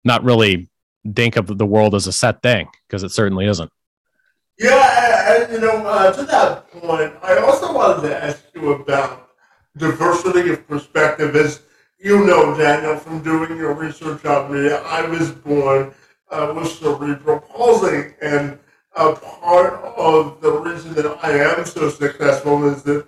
not 0.04 0.25
really 0.25 0.68
think 1.14 1.36
of 1.36 1.58
the 1.58 1.66
world 1.66 1.94
as 1.94 2.06
a 2.06 2.12
set 2.12 2.42
thing 2.42 2.68
because 2.86 3.02
it 3.02 3.10
certainly 3.10 3.46
isn't. 3.46 3.70
Yeah, 4.58 5.42
and 5.42 5.52
you 5.52 5.60
know, 5.60 5.86
uh, 5.86 6.12
to 6.12 6.22
that 6.25 6.70
point, 6.70 7.12
I 7.22 7.38
also 7.38 7.75
wanted 7.75 8.08
to 8.08 8.25
ask 8.25 8.42
you 8.54 8.72
about 8.72 9.28
diversity 9.76 10.50
of 10.50 10.66
perspective. 10.66 11.36
As 11.36 11.60
you 11.98 12.25
know, 12.25 12.56
Daniel, 12.56 12.96
from 12.96 13.22
doing 13.22 13.56
your 13.56 13.75
research 13.75 14.25
on 14.25 14.52
me, 14.52 14.72
I 14.72 15.02
was 15.02 15.30
born 15.30 15.92
uh, 16.30 16.52
with 16.56 16.68
cerebral 16.68 17.40
palsy, 17.40 18.14
and 18.22 18.58
a 18.96 19.14
part 19.14 19.75
of 19.84 20.40
the 20.40 20.50
reason 20.50 20.94
that 20.94 21.06
I 21.22 21.32
am 21.32 21.66
so 21.66 21.90
successful 21.90 22.66
is 22.72 22.82
that 22.84 23.06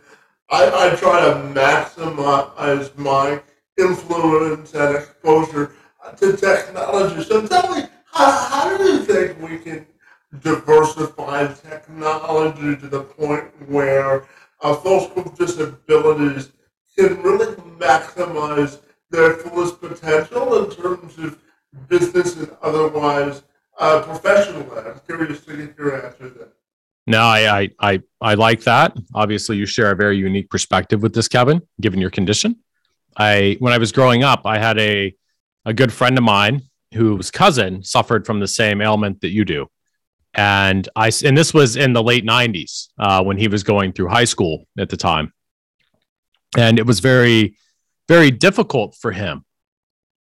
I, 0.50 0.90
I 0.92 0.96
try 0.96 1.24
to 1.24 1.34
maximize 1.58 2.96
my 2.96 3.40
influence 3.78 4.74
and 4.74 4.96
exposure 4.96 5.72
to 6.16 6.36
technology. 6.36 7.22
So 7.22 7.46
tell 7.46 7.74
me, 7.74 7.82
how, 8.12 8.30
how 8.30 8.76
do 8.76 8.84
you 8.84 9.04
think 9.04 9.40
we 9.40 9.58
can 9.58 9.86
diversify 10.40 11.52
technology 11.54 12.76
to 12.80 12.88
the 12.88 13.02
point 13.02 13.44
where 13.68 14.24
uh, 14.60 14.74
folks 14.74 15.14
with 15.14 15.36
disabilities 15.36 16.50
can 16.96 17.22
really 17.22 17.54
maximize 17.78 18.80
their 19.10 19.34
fullest 19.34 19.80
potential 19.80 20.64
in 20.64 20.70
terms 20.70 21.18
of 21.18 21.38
business 21.88 22.36
and 22.36 22.50
otherwise 22.62 23.42
uh, 23.78 24.02
professional? 24.02 24.70
I'm 24.76 25.00
curious 25.06 25.44
to 25.44 25.56
get 25.56 25.78
your 25.78 26.04
answer 26.04 26.28
there. 26.30 26.48
No, 27.06 27.22
I, 27.22 27.60
I, 27.60 27.70
I 27.80 28.02
I 28.20 28.34
like 28.34 28.64
that. 28.64 28.94
Obviously, 29.14 29.56
you 29.56 29.64
share 29.64 29.90
a 29.90 29.96
very 29.96 30.18
unique 30.18 30.50
perspective 30.50 31.02
with 31.02 31.14
this, 31.14 31.26
Kevin, 31.26 31.62
given 31.80 32.00
your 32.00 32.10
condition. 32.10 32.56
I 33.16 33.56
when 33.60 33.72
I 33.72 33.78
was 33.78 33.92
growing 33.92 34.24
up, 34.24 34.42
I 34.44 34.58
had 34.58 34.78
a 34.78 35.14
a 35.64 35.72
good 35.72 35.92
friend 35.92 36.16
of 36.16 36.24
mine 36.24 36.62
whose 36.94 37.30
cousin 37.30 37.82
suffered 37.82 38.26
from 38.26 38.40
the 38.40 38.48
same 38.48 38.80
ailment 38.80 39.20
that 39.20 39.30
you 39.30 39.44
do. 39.44 39.66
And 40.34 40.88
I 40.94 41.10
and 41.24 41.36
this 41.36 41.52
was 41.52 41.76
in 41.76 41.92
the 41.92 42.02
late 42.02 42.24
90s 42.24 42.88
uh, 42.98 43.22
when 43.24 43.38
he 43.38 43.48
was 43.48 43.62
going 43.62 43.92
through 43.92 44.08
high 44.08 44.24
school 44.24 44.66
at 44.78 44.88
the 44.88 44.96
time. 44.96 45.32
And 46.56 46.78
it 46.78 46.86
was 46.86 47.00
very, 47.00 47.56
very 48.08 48.30
difficult 48.30 48.94
for 48.94 49.12
him 49.12 49.44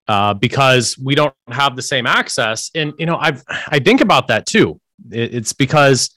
uh, 0.08 0.34
because 0.34 0.96
we 0.98 1.14
don't 1.14 1.34
have 1.48 1.76
the 1.76 1.82
same 1.82 2.06
access. 2.06 2.70
And 2.74 2.94
you 2.98 3.06
know, 3.06 3.16
I've 3.16 3.42
I 3.68 3.78
think 3.78 4.00
about 4.00 4.28
that 4.28 4.46
too. 4.46 4.80
It, 5.10 5.34
it's 5.34 5.52
because 5.52 6.10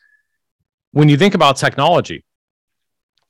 when 0.92 1.10
you 1.10 1.18
think 1.18 1.36
about 1.36 1.58
technology, 1.58 2.24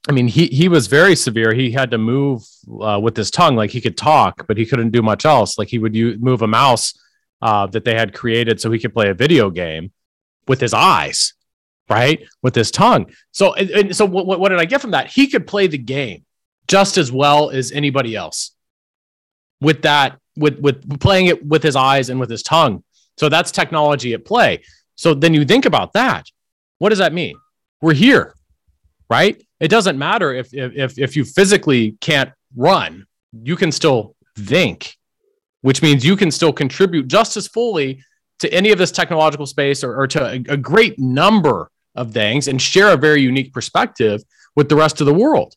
I 0.07 0.11
mean, 0.11 0.27
he 0.27 0.47
he 0.47 0.69
was 0.69 0.87
very 0.87 1.15
severe. 1.15 1.53
He 1.53 1.71
had 1.71 1.91
to 1.91 1.97
move 1.97 2.43
uh, 2.81 2.99
with 3.01 3.17
his 3.17 3.29
tongue, 3.29 3.55
like 3.55 3.69
he 3.69 3.81
could 3.81 3.97
talk, 3.97 4.47
but 4.47 4.57
he 4.57 4.65
couldn't 4.65 4.91
do 4.91 5.01
much 5.01 5.25
else. 5.25 5.57
Like 5.57 5.67
he 5.67 5.79
would 5.79 5.93
move 6.21 6.41
a 6.41 6.47
mouse 6.47 6.97
uh, 7.41 7.67
that 7.67 7.83
they 7.83 7.95
had 7.95 8.13
created 8.13 8.61
so 8.61 8.71
he 8.71 8.79
could 8.79 8.93
play 8.93 9.09
a 9.09 9.13
video 9.13 9.49
game 9.49 9.91
with 10.47 10.61
his 10.61 10.73
eyes, 10.73 11.33
right, 11.89 12.25
with 12.41 12.55
his 12.55 12.71
tongue. 12.71 13.11
So, 13.31 13.53
and, 13.53 13.69
and 13.69 13.95
so 13.95 14.05
what, 14.05 14.39
what 14.39 14.49
did 14.49 14.59
I 14.59 14.65
get 14.65 14.81
from 14.81 14.91
that? 14.91 15.07
He 15.07 15.27
could 15.27 15.45
play 15.45 15.67
the 15.67 15.77
game 15.77 16.25
just 16.67 16.97
as 16.97 17.11
well 17.11 17.49
as 17.49 17.71
anybody 17.71 18.15
else 18.15 18.51
with 19.59 19.81
that, 19.81 20.17
with 20.37 20.59
with 20.59 20.99
playing 21.01 21.25
it 21.25 21.45
with 21.45 21.61
his 21.61 21.75
eyes 21.75 22.09
and 22.09 22.19
with 22.19 22.29
his 22.29 22.43
tongue. 22.43 22.83
So 23.17 23.27
that's 23.27 23.51
technology 23.51 24.13
at 24.13 24.23
play. 24.23 24.63
So 24.95 25.13
then 25.13 25.33
you 25.33 25.43
think 25.43 25.65
about 25.65 25.91
that. 25.93 26.25
What 26.77 26.89
does 26.89 26.99
that 26.99 27.11
mean? 27.11 27.37
We're 27.81 27.93
here 27.93 28.35
right? 29.09 29.41
It 29.59 29.67
doesn't 29.67 29.97
matter 29.97 30.33
if 30.33 30.53
if 30.53 30.97
if 30.97 31.15
you 31.15 31.25
physically 31.25 31.97
can't 32.01 32.31
run, 32.55 33.05
you 33.33 33.55
can 33.55 33.71
still 33.71 34.15
think, 34.37 34.95
which 35.61 35.81
means 35.81 36.05
you 36.05 36.15
can 36.15 36.31
still 36.31 36.53
contribute 36.53 37.07
just 37.07 37.35
as 37.37 37.47
fully 37.47 38.03
to 38.39 38.51
any 38.53 38.71
of 38.71 38.77
this 38.77 38.91
technological 38.91 39.45
space 39.45 39.83
or, 39.83 39.99
or 39.99 40.07
to 40.07 40.25
a, 40.25 40.35
a 40.49 40.57
great 40.57 40.97
number 40.97 41.69
of 41.95 42.13
things 42.13 42.47
and 42.47 42.61
share 42.61 42.93
a 42.93 42.97
very 42.97 43.21
unique 43.21 43.53
perspective 43.53 44.23
with 44.55 44.69
the 44.69 44.75
rest 44.75 45.01
of 45.01 45.07
the 45.07 45.13
world, 45.13 45.55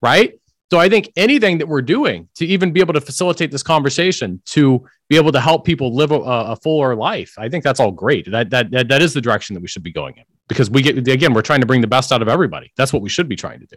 right? 0.00 0.32
So 0.72 0.78
I 0.78 0.88
think 0.88 1.12
anything 1.14 1.58
that 1.58 1.68
we're 1.68 1.82
doing 1.82 2.28
to 2.36 2.46
even 2.46 2.72
be 2.72 2.80
able 2.80 2.94
to 2.94 3.00
facilitate 3.00 3.50
this 3.50 3.62
conversation, 3.62 4.40
to 4.46 4.84
be 5.08 5.16
able 5.16 5.32
to 5.32 5.40
help 5.40 5.66
people 5.66 5.94
live 5.94 6.10
a, 6.10 6.16
a 6.16 6.56
fuller 6.56 6.96
life, 6.96 7.34
I 7.36 7.48
think 7.50 7.62
that's 7.62 7.78
all 7.78 7.92
great. 7.92 8.30
That, 8.30 8.48
that 8.50 8.70
that 8.70 8.88
that 8.88 9.02
is 9.02 9.12
the 9.12 9.20
direction 9.20 9.54
that 9.54 9.60
we 9.60 9.68
should 9.68 9.82
be 9.82 9.92
going 9.92 10.16
in 10.16 10.24
because 10.48 10.70
we 10.70 10.82
get 10.82 10.96
again 11.08 11.34
we're 11.34 11.42
trying 11.42 11.60
to 11.60 11.66
bring 11.66 11.80
the 11.80 11.86
best 11.86 12.12
out 12.12 12.22
of 12.22 12.28
everybody. 12.28 12.72
That's 12.76 12.92
what 12.92 13.02
we 13.02 13.08
should 13.08 13.28
be 13.28 13.36
trying 13.36 13.60
to 13.60 13.66
do. 13.66 13.76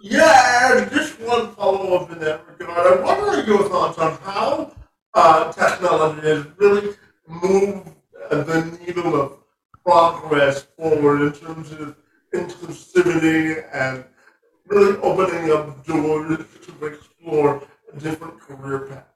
Yeah 0.00 0.88
just 0.90 1.20
one 1.20 1.54
follow-up 1.54 2.10
in 2.10 2.18
that 2.20 2.42
regard. 2.46 2.98
I'm 2.98 3.04
wondering 3.04 3.46
your 3.46 3.68
thoughts 3.68 3.98
on 3.98 4.18
how 4.18 4.74
uh, 5.14 5.52
technology 5.52 6.26
has 6.26 6.46
really 6.58 6.94
moved 7.26 7.90
the 8.30 8.78
needle 8.80 9.20
of 9.20 9.38
progress 9.84 10.62
forward 10.76 11.22
in 11.22 11.32
terms 11.32 11.72
of 11.72 11.96
inclusivity 12.34 13.64
and 13.72 14.04
really 14.66 14.96
opening 14.98 15.52
up 15.52 15.84
doors 15.86 16.38
to 16.66 16.86
explore 16.86 17.62
different 17.98 18.40
career 18.40 18.80
paths. 18.80 19.06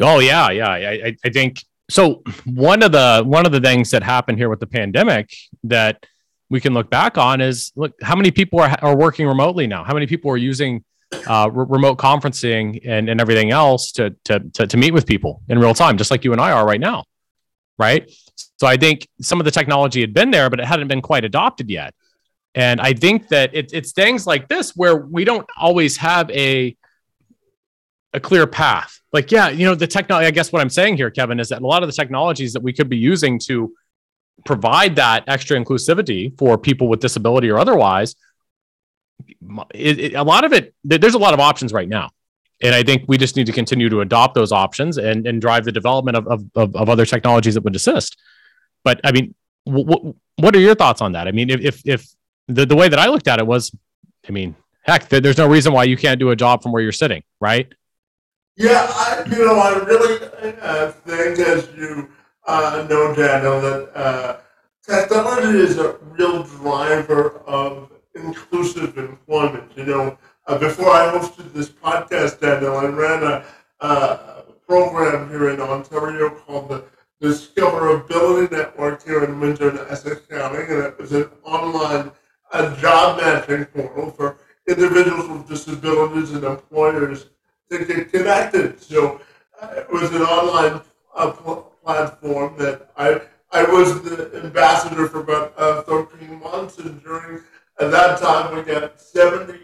Oh 0.00 0.20
yeah 0.20 0.50
yeah. 0.50 0.70
I, 0.70 1.16
I 1.24 1.30
think 1.30 1.64
so 1.90 2.22
one 2.44 2.82
of 2.82 2.92
the 2.92 3.22
one 3.24 3.44
of 3.46 3.52
the 3.52 3.60
things 3.60 3.90
that 3.90 4.02
happened 4.02 4.38
here 4.38 4.48
with 4.48 4.60
the 4.60 4.66
pandemic 4.66 5.32
that 5.64 6.06
we 6.48 6.60
can 6.60 6.74
look 6.74 6.90
back 6.90 7.18
on 7.18 7.40
is 7.40 7.72
look 7.76 7.92
how 8.02 8.16
many 8.16 8.30
people 8.30 8.60
are, 8.60 8.76
are 8.82 8.96
working 8.96 9.26
remotely 9.26 9.66
now? 9.66 9.84
How 9.84 9.94
many 9.94 10.06
people 10.06 10.30
are 10.30 10.36
using 10.36 10.84
uh, 11.26 11.50
re- 11.52 11.66
remote 11.68 11.98
conferencing 11.98 12.80
and, 12.84 13.08
and 13.08 13.20
everything 13.20 13.50
else 13.50 13.92
to, 13.92 14.10
to, 14.24 14.40
to, 14.54 14.66
to 14.66 14.76
meet 14.76 14.92
with 14.92 15.06
people 15.06 15.42
in 15.48 15.58
real 15.58 15.74
time 15.74 15.96
just 15.96 16.10
like 16.10 16.24
you 16.24 16.32
and 16.32 16.40
i 16.40 16.52
are 16.52 16.66
right 16.66 16.80
now 16.80 17.04
right? 17.78 18.10
So 18.58 18.66
i 18.66 18.76
think 18.76 19.08
some 19.20 19.40
of 19.40 19.44
the 19.44 19.50
technology 19.50 20.00
had 20.00 20.14
been 20.14 20.30
there 20.30 20.50
but 20.50 20.60
it 20.60 20.66
hadn't 20.66 20.88
been 20.88 21.02
quite 21.02 21.24
adopted 21.24 21.70
yet. 21.70 21.94
And 22.54 22.80
i 22.80 22.92
think 22.92 23.28
that 23.28 23.54
it, 23.54 23.72
it's 23.72 23.92
things 23.92 24.26
like 24.26 24.48
this 24.48 24.76
where 24.76 24.96
we 24.96 25.24
don't 25.24 25.48
always 25.56 25.96
have 25.96 26.30
a 26.30 26.76
a 28.12 28.20
clear 28.20 28.46
path. 28.46 29.00
Like, 29.12 29.30
yeah, 29.30 29.48
you 29.48 29.64
know, 29.64 29.74
the 29.74 29.86
technology, 29.86 30.26
I 30.26 30.30
guess 30.30 30.52
what 30.52 30.60
I'm 30.60 30.70
saying 30.70 30.96
here, 30.96 31.10
Kevin, 31.10 31.40
is 31.40 31.48
that 31.48 31.62
a 31.62 31.66
lot 31.66 31.82
of 31.82 31.88
the 31.88 31.92
technologies 31.92 32.52
that 32.52 32.62
we 32.62 32.72
could 32.72 32.88
be 32.88 32.96
using 32.96 33.38
to 33.40 33.74
provide 34.44 34.96
that 34.96 35.24
extra 35.26 35.58
inclusivity 35.58 36.36
for 36.38 36.56
people 36.56 36.88
with 36.88 37.00
disability 37.00 37.50
or 37.50 37.58
otherwise, 37.58 38.16
it, 39.74 39.98
it, 39.98 40.14
a 40.14 40.22
lot 40.22 40.44
of 40.44 40.52
it, 40.52 40.74
there's 40.84 41.14
a 41.14 41.18
lot 41.18 41.34
of 41.34 41.40
options 41.40 41.72
right 41.72 41.88
now. 41.88 42.10
And 42.62 42.74
I 42.74 42.82
think 42.82 43.04
we 43.06 43.16
just 43.16 43.36
need 43.36 43.46
to 43.46 43.52
continue 43.52 43.88
to 43.88 44.00
adopt 44.00 44.34
those 44.34 44.52
options 44.52 44.98
and, 44.98 45.26
and 45.26 45.40
drive 45.40 45.64
the 45.64 45.72
development 45.72 46.16
of, 46.16 46.26
of, 46.54 46.76
of 46.76 46.88
other 46.88 47.06
technologies 47.06 47.54
that 47.54 47.64
would 47.64 47.76
assist. 47.76 48.16
But 48.84 49.00
I 49.04 49.12
mean, 49.12 49.34
what, 49.64 50.14
what 50.36 50.54
are 50.54 50.60
your 50.60 50.74
thoughts 50.74 51.00
on 51.00 51.12
that? 51.12 51.26
I 51.26 51.32
mean, 51.32 51.50
if, 51.50 51.60
if, 51.60 51.82
if 51.86 52.06
the, 52.48 52.66
the 52.66 52.76
way 52.76 52.88
that 52.88 52.98
I 52.98 53.06
looked 53.06 53.28
at 53.28 53.38
it 53.38 53.46
was, 53.46 53.74
I 54.28 54.32
mean, 54.32 54.54
heck, 54.82 55.08
there's 55.08 55.38
no 55.38 55.48
reason 55.48 55.72
why 55.72 55.84
you 55.84 55.96
can't 55.96 56.18
do 56.18 56.30
a 56.30 56.36
job 56.36 56.62
from 56.62 56.72
where 56.72 56.82
you're 56.82 56.92
sitting, 56.92 57.22
right? 57.40 57.72
Yeah, 58.60 58.86
I, 58.90 59.24
you 59.30 59.46
know, 59.46 59.58
I 59.58 59.72
really 59.86 60.22
uh, 60.60 60.90
think, 60.90 61.38
as 61.38 61.66
you 61.74 62.10
uh, 62.46 62.86
know, 62.90 63.14
Daniel, 63.14 63.58
that 63.62 63.96
uh, 63.96 64.36
technology 64.86 65.60
is 65.60 65.78
a 65.78 65.96
real 66.10 66.42
driver 66.42 67.38
of 67.46 67.90
inclusive 68.14 68.98
employment. 68.98 69.72
You 69.74 69.86
know, 69.86 70.18
uh, 70.46 70.58
before 70.58 70.90
I 70.90 71.10
hosted 71.10 71.54
this 71.54 71.70
podcast, 71.70 72.40
Daniel, 72.40 72.76
I 72.76 72.84
ran 72.84 73.22
a, 73.22 73.44
uh, 73.80 74.42
program 74.68 75.30
here 75.30 75.48
in 75.48 75.60
Ontario 75.62 76.28
called 76.28 76.68
the 76.68 76.84
Discoverability 77.22 78.52
Network 78.52 79.02
here 79.02 79.24
in 79.24 79.40
Windsor 79.40 79.70
and 79.70 79.78
Essex 79.90 80.26
County, 80.26 80.64
and 80.68 80.84
it 80.84 80.98
was 81.00 81.12
an 81.12 81.30
online 81.44 82.12
uh, 82.52 82.76
job 82.76 83.22
matching 83.22 83.64
portal 83.64 84.10
for 84.10 84.36
individuals 84.68 85.30
with 85.30 85.48
disabilities 85.48 86.32
and 86.32 86.44
employers 86.44 87.24
to 87.70 87.84
get 87.84 88.12
connected. 88.12 88.80
So 88.82 89.20
uh, 89.60 89.74
it 89.76 89.90
was 89.90 90.10
an 90.12 90.22
online 90.22 90.80
uh, 91.14 91.30
pl- 91.30 91.72
platform 91.82 92.56
that 92.58 92.90
I 92.96 93.20
I 93.52 93.64
was 93.64 94.00
the 94.02 94.42
ambassador 94.44 95.08
for 95.08 95.20
about 95.20 95.54
uh, 95.56 95.82
13 95.82 96.38
months, 96.40 96.78
and 96.78 97.02
during 97.02 97.40
at 97.80 97.90
that 97.90 98.20
time 98.20 98.54
we 98.54 98.62
got 98.62 99.00
70 99.00 99.58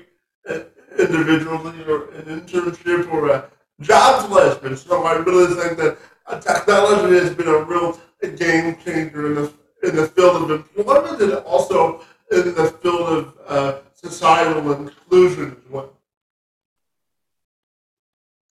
uh, 0.48 0.58
individuals 0.98 1.74
either 1.74 2.10
an 2.10 2.40
internship 2.40 3.12
or 3.12 3.30
a 3.30 3.50
job 3.80 4.28
placement. 4.28 4.78
So 4.78 5.04
I 5.04 5.14
really 5.14 5.54
think 5.54 5.78
that 5.78 5.98
uh, 6.26 6.40
technology 6.40 7.14
has 7.18 7.34
been 7.34 7.48
a 7.48 7.62
real 7.62 7.98
game 8.36 8.76
changer 8.84 9.26
in 9.26 9.34
the 9.34 9.52
in 9.82 9.94
the 9.94 10.08
field 10.08 10.42
of 10.42 10.50
employment 10.50 11.20
and 11.20 11.34
also 11.44 12.00
in 12.32 12.54
the 12.54 12.70
field 12.82 13.08
of 13.18 13.34
uh, 13.46 13.78
societal 13.94 14.72
inclusion 14.72 15.56
as 15.64 15.70
well. 15.70 15.95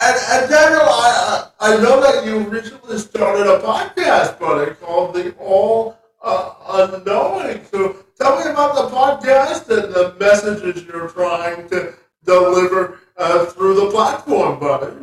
And, 0.05 0.17
and 0.29 0.49
Daniel, 0.51 0.81
I, 0.83 1.49
I 1.59 1.77
know 1.77 1.99
that 1.99 2.25
you 2.27 2.37
recently 2.41 2.99
started 2.99 3.51
a 3.51 3.59
podcast, 3.59 4.39
buddy, 4.39 4.75
called 4.75 5.15
The 5.15 5.33
All 5.39 5.97
uh, 6.21 6.53
Unknowing. 6.69 7.65
So 7.65 7.95
tell 8.15 8.37
me 8.37 8.51
about 8.51 8.75
the 8.75 8.95
podcast 8.95 9.67
and 9.69 9.91
the 9.91 10.15
messages 10.19 10.83
you're 10.83 11.09
trying 11.09 11.67
to 11.69 11.95
deliver 12.23 12.99
uh, 13.17 13.47
through 13.47 13.75
the 13.75 13.89
platform, 13.89 14.59
buddy. 14.59 14.95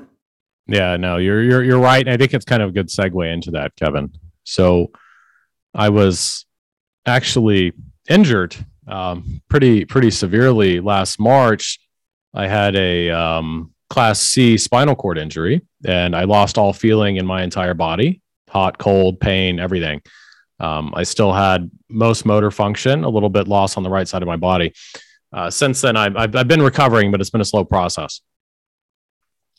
Yeah, 0.69 0.97
no, 0.97 1.17
you're 1.17 1.43
you're 1.43 1.65
you're 1.65 1.81
right. 1.81 2.07
I 2.07 2.17
think 2.17 2.33
it's 2.33 2.45
kind 2.45 2.63
of 2.63 2.69
a 2.69 2.73
good 2.73 2.87
segue 2.87 3.33
into 3.33 3.51
that, 3.51 3.75
Kevin. 3.75 4.13
So 4.45 4.93
I 5.75 5.89
was 5.89 6.47
actually 7.07 7.73
injured 8.09 8.55
um, 8.87 9.43
pretty 9.49 9.85
pretty 9.85 10.13
severely 10.13 10.79
last 10.79 11.19
March. 11.19 11.81
I 12.33 12.47
had 12.47 12.77
a 12.77 13.11
um, 13.11 13.72
class 13.93 14.21
C 14.21 14.57
spinal 14.57 14.97
cord 14.97 15.19
injury, 15.19 15.61
and 15.85 16.17
I 16.17 16.25
lost 16.25 16.59
all 16.59 16.73
feeling 16.73 17.17
in 17.17 17.27
my 17.27 17.43
entire 17.43 17.75
body, 17.75 18.23
hot, 18.49 18.79
cold, 18.79 19.21
pain, 19.21 19.61
everything. 19.61 20.01
Um, 20.59 20.93
I 20.97 21.03
still 21.03 21.33
had 21.33 21.71
most 21.91 22.25
motor 22.25 22.51
function, 22.51 23.05
a 23.05 23.09
little 23.09 23.29
bit 23.29 23.49
lost 23.49 23.77
on 23.77 23.83
the 23.83 23.91
right 23.91 24.09
side 24.09 24.23
of 24.23 24.27
my 24.29 24.37
body. 24.37 24.73
Uh, 25.33 25.51
since 25.51 25.81
then, 25.81 25.97
I've, 25.97 26.17
I've 26.17 26.49
been 26.49 26.63
recovering, 26.63 27.11
but 27.11 27.21
it's 27.21 27.31
been 27.31 27.41
a 27.41 27.45
slow 27.45 27.65
process. 27.65 28.21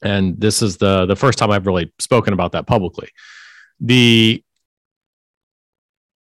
And 0.02 0.40
this 0.40 0.62
is 0.62 0.78
the 0.78 1.06
the 1.06 1.16
first 1.16 1.38
time 1.38 1.52
I've 1.52 1.68
really 1.68 1.94
spoken 2.00 2.34
about 2.34 2.54
that 2.54 2.68
publicly. 2.68 3.10
The 3.80 4.44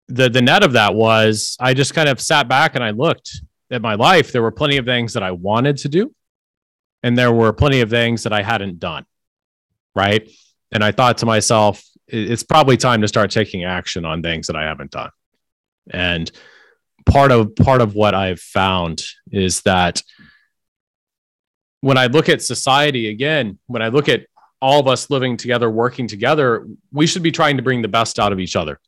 the 0.10 0.30
the 0.30 0.42
net 0.42 0.64
of 0.64 0.74
that 0.74 0.94
was 0.94 1.56
I 1.60 1.74
just 1.74 1.94
kind 1.94 2.10
of 2.10 2.20
sat 2.20 2.48
back 2.48 2.76
and 2.76 2.84
I 2.84 2.92
looked 2.92 3.42
at 3.72 3.82
my 3.82 3.96
life. 3.96 4.32
There 4.32 4.42
were 4.42 4.52
plenty 4.52 4.78
of 4.78 4.86
things 4.86 5.14
that 5.14 5.24
I 5.24 5.32
wanted 5.32 5.78
to 5.78 5.90
do, 5.90 6.14
and 7.04 7.18
there 7.18 7.32
were 7.32 7.54
plenty 7.54 7.82
of 7.82 7.90
things 7.90 8.24
that 8.24 8.34
I 8.34 8.42
hadn't 8.42 8.80
done. 8.80 9.06
Right. 9.96 10.30
And 10.72 10.84
I 10.84 10.92
thought 10.92 11.20
to 11.20 11.26
myself, 11.26 11.84
it's 12.08 12.44
probably 12.44 12.78
time 12.78 13.02
to 13.02 13.08
start 13.08 13.30
taking 13.30 13.64
action 13.64 14.06
on 14.06 14.22
things 14.22 14.48
that 14.48 14.56
I 14.56 14.64
haven't 14.64 14.92
done. 14.92 15.12
And 15.92 16.32
part 17.06 17.32
of 17.32 17.56
part 17.56 17.82
of 17.82 17.94
what 17.94 18.16
I've 18.16 18.40
found 18.40 19.04
is 19.32 19.62
that 19.62 20.02
when 21.82 21.98
I 21.98 22.08
look 22.08 22.30
at 22.30 22.42
society 22.42 23.10
again, 23.10 23.60
when 23.68 23.82
I 23.82 23.90
look 23.90 24.10
at 24.10 24.26
all 24.62 24.80
of 24.80 24.88
us 24.88 25.10
living 25.10 25.36
together, 25.38 25.70
working 25.70 26.08
together, 26.08 26.66
we 26.92 27.06
should 27.06 27.22
be 27.22 27.32
trying 27.32 27.58
to 27.58 27.64
bring 27.64 27.82
the 27.82 27.88
best 27.90 28.18
out 28.20 28.32
of 28.32 28.40
each 28.40 28.56
other 28.56 28.80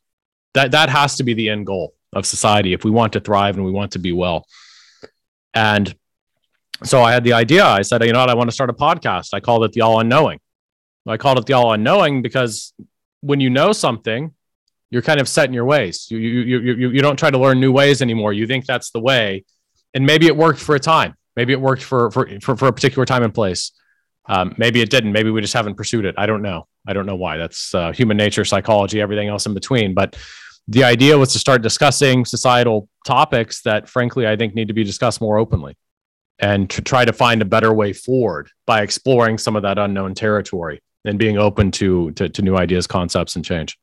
that 0.56 0.70
that 0.70 0.88
has 0.88 1.16
to 1.16 1.22
be 1.22 1.34
the 1.34 1.50
end 1.50 1.66
goal 1.66 1.94
of 2.14 2.24
society 2.24 2.72
if 2.72 2.82
we 2.82 2.90
want 2.90 3.12
to 3.12 3.20
thrive 3.20 3.56
and 3.56 3.64
we 3.64 3.70
want 3.70 3.92
to 3.92 3.98
be 3.98 4.10
well 4.10 4.46
and 5.52 5.94
so 6.84 7.02
i 7.02 7.12
had 7.12 7.24
the 7.24 7.32
idea. 7.32 7.64
I 7.64 7.82
said 7.82 8.04
you 8.04 8.12
know 8.12 8.20
what? 8.20 8.30
I 8.30 8.34
want 8.34 8.50
to 8.50 8.54
start 8.54 8.70
a 8.70 8.74
podcast. 8.74 9.30
I 9.32 9.40
called 9.40 9.64
it 9.64 9.72
the 9.72 9.80
all 9.80 10.00
unknowing. 10.00 10.40
I 11.06 11.16
called 11.16 11.38
it 11.38 11.46
the 11.46 11.52
all 11.52 11.72
unknowing 11.72 12.22
because 12.22 12.74
when 13.20 13.40
you 13.40 13.50
know 13.50 13.72
something 13.72 14.34
you're 14.90 15.02
kind 15.02 15.20
of 15.20 15.28
set 15.28 15.48
in 15.48 15.54
your 15.54 15.64
ways. 15.64 16.06
You, 16.10 16.18
you, 16.18 16.40
you, 16.40 16.74
you, 16.74 16.90
you 16.90 17.02
don't 17.02 17.18
try 17.18 17.30
to 17.30 17.38
learn 17.38 17.60
new 17.60 17.72
ways 17.72 18.02
anymore. 18.02 18.32
You 18.32 18.46
think 18.46 18.66
that's 18.66 18.90
the 18.90 19.00
way. 19.00 19.44
And 19.94 20.06
maybe 20.06 20.26
it 20.26 20.36
worked 20.36 20.60
for 20.60 20.74
a 20.74 20.80
time. 20.80 21.14
Maybe 21.34 21.52
it 21.52 21.60
worked 21.60 21.82
for 21.82 22.10
for, 22.10 22.28
for, 22.40 22.56
for 22.56 22.68
a 22.68 22.72
particular 22.72 23.04
time 23.04 23.22
and 23.22 23.34
place. 23.34 23.72
Um, 24.28 24.54
maybe 24.56 24.80
it 24.80 24.90
didn't. 24.90 25.12
Maybe 25.12 25.30
we 25.30 25.40
just 25.40 25.54
haven't 25.54 25.76
pursued 25.76 26.04
it. 26.04 26.14
I 26.18 26.26
don't 26.26 26.42
know. 26.42 26.66
I 26.86 26.92
don't 26.92 27.06
know 27.06 27.16
why. 27.16 27.36
That's 27.36 27.74
uh, 27.74 27.92
human 27.92 28.16
nature 28.16 28.44
psychology 28.44 29.00
everything 29.00 29.28
else 29.28 29.46
in 29.46 29.54
between. 29.54 29.94
But 29.94 30.16
the 30.68 30.84
idea 30.84 31.16
was 31.18 31.32
to 31.32 31.38
start 31.38 31.62
discussing 31.62 32.24
societal 32.24 32.88
topics 33.06 33.62
that, 33.62 33.88
frankly, 33.88 34.26
I 34.26 34.36
think 34.36 34.54
need 34.54 34.68
to 34.68 34.74
be 34.74 34.82
discussed 34.82 35.20
more 35.20 35.38
openly 35.38 35.76
and 36.38 36.68
to 36.70 36.82
try 36.82 37.04
to 37.04 37.12
find 37.12 37.40
a 37.42 37.44
better 37.44 37.72
way 37.72 37.92
forward 37.92 38.50
by 38.66 38.82
exploring 38.82 39.38
some 39.38 39.56
of 39.56 39.62
that 39.62 39.78
unknown 39.78 40.14
territory 40.14 40.80
and 41.04 41.18
being 41.18 41.38
open 41.38 41.70
to, 41.70 42.10
to, 42.12 42.28
to 42.28 42.42
new 42.42 42.56
ideas, 42.56 42.86
concepts, 42.86 43.36
and 43.36 43.44
change. 43.44 43.78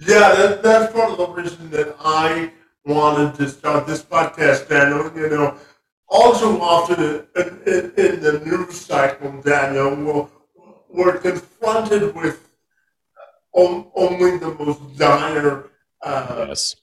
Yeah, 0.00 0.34
that, 0.34 0.62
that's 0.62 0.92
part 0.92 1.10
of 1.12 1.18
the 1.18 1.28
reason 1.28 1.70
that 1.70 1.96
I 2.00 2.52
wanted 2.84 3.34
to 3.36 3.48
start 3.48 3.86
this 3.86 4.02
podcast, 4.02 4.68
Daniel. 4.68 5.10
You 5.16 5.28
know, 5.30 5.56
also 6.08 6.60
often 6.60 7.26
in, 7.36 7.62
in, 7.66 7.92
in 7.96 8.20
the 8.20 8.42
news 8.44 8.80
cycle, 8.80 9.40
Daniel, 9.42 9.94
we'll, 9.96 10.30
we're 10.88 11.18
confronted 11.18 12.14
with 12.14 12.48
only 13.54 14.38
the 14.38 14.54
most 14.58 14.96
dire 14.96 15.70
uh, 16.02 16.46
yes. 16.48 16.76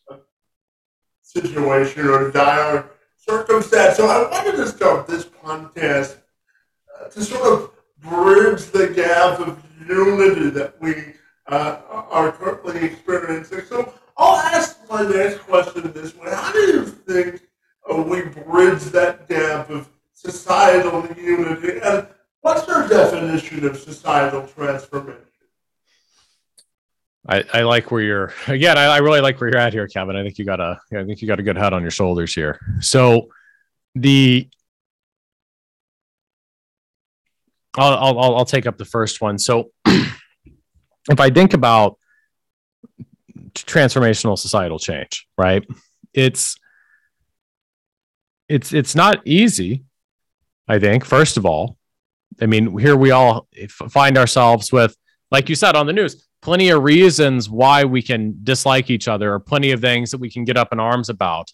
situation 1.22 2.08
or 2.08 2.32
dire 2.32 2.90
circumstance. 3.28 3.98
So 3.98 4.08
I 4.08 4.30
wanted 4.30 4.58
to 4.58 4.68
start 4.68 5.08
this 5.08 5.26
podcast 5.26 6.18
uh, 7.00 7.08
to 7.10 7.24
sort 7.24 7.48
of 7.54 7.72
bridge 8.00 8.66
the 8.72 8.88
gap 8.88 9.40
of 9.40 9.62
unity 9.88 10.50
that 10.50 10.82
we 10.82 11.14
uh, 11.48 11.82
are 12.10 12.32
currently 12.32 12.84
experiencing. 12.86 13.62
So 13.68 13.94
I'll 14.18 14.38
ask 14.38 14.78
my 14.90 15.04
next 15.04 15.40
question 15.40 15.92
this 15.94 16.16
way. 16.16 16.30
How 16.32 16.52
do 16.52 16.60
you 16.60 16.86
think 16.86 17.42
uh, 17.90 18.02
we 18.02 18.22
bridge 18.22 18.84
that 18.86 19.28
gap 19.30 19.70
of 19.70 19.88
societal 20.14 21.08
unity? 21.18 21.80
And 21.84 22.08
what's 22.42 22.68
your 22.68 22.88
definition 22.88 23.66
of 23.66 23.78
societal? 23.78 24.48
I, 27.32 27.46
I 27.54 27.62
like 27.62 27.92
where 27.92 28.02
you're 28.02 28.34
again. 28.48 28.78
I, 28.78 28.86
I 28.86 28.98
really 28.98 29.22
like 29.22 29.40
where 29.40 29.50
you're 29.50 29.60
at 29.60 29.72
here, 29.72 29.88
Kevin. 29.88 30.16
I 30.16 30.24
think 30.24 30.38
you 30.38 30.46
got 30.46 30.60
a 30.60 30.80
I 30.94 31.04
think 31.06 31.22
you 31.22 31.28
got 31.28 31.40
a 31.40 31.44
good 31.44 31.58
head 31.58 31.74
on 31.74 31.82
your 31.82 31.92
shoulders 31.92 32.34
here. 32.34 32.60
So 32.82 33.30
the 33.96 34.50
I'll 37.78 38.18
I'll 38.20 38.36
I'll 38.36 38.46
take 38.46 38.68
up 38.68 38.78
the 38.78 38.86
first 38.86 39.22
one. 39.22 39.40
So 39.40 39.72
if 39.86 41.20
I 41.20 41.30
think 41.30 41.54
about 41.54 41.98
transformational 43.54 44.38
societal 44.38 44.78
change, 44.78 45.26
right? 45.38 45.66
It's 46.14 46.58
it's 48.50 48.74
it's 48.74 48.94
not 48.94 49.26
easy. 49.26 49.86
I 50.68 50.80
think 50.80 51.06
first 51.06 51.38
of 51.38 51.46
all, 51.46 51.78
I 52.42 52.46
mean 52.46 52.78
here 52.78 52.98
we 52.98 53.12
all 53.12 53.48
find 53.70 54.18
ourselves 54.18 54.74
with, 54.74 54.98
like 55.32 55.48
you 55.48 55.56
said 55.56 55.78
on 55.78 55.86
the 55.86 55.94
news, 55.94 56.28
plenty 56.42 56.70
of 56.70 56.84
reasons 56.84 57.50
why 57.50 57.86
we 57.86 58.02
can 58.02 58.40
dislike 58.44 58.90
each 58.90 59.08
other 59.08 59.34
or 59.34 59.40
plenty 59.40 59.72
of 59.72 59.82
things 59.82 60.12
that 60.12 60.20
we 60.20 60.30
can 60.30 60.44
get 60.44 60.58
up 60.58 60.72
in 60.72 60.80
arms 60.80 61.10
about. 61.10 61.52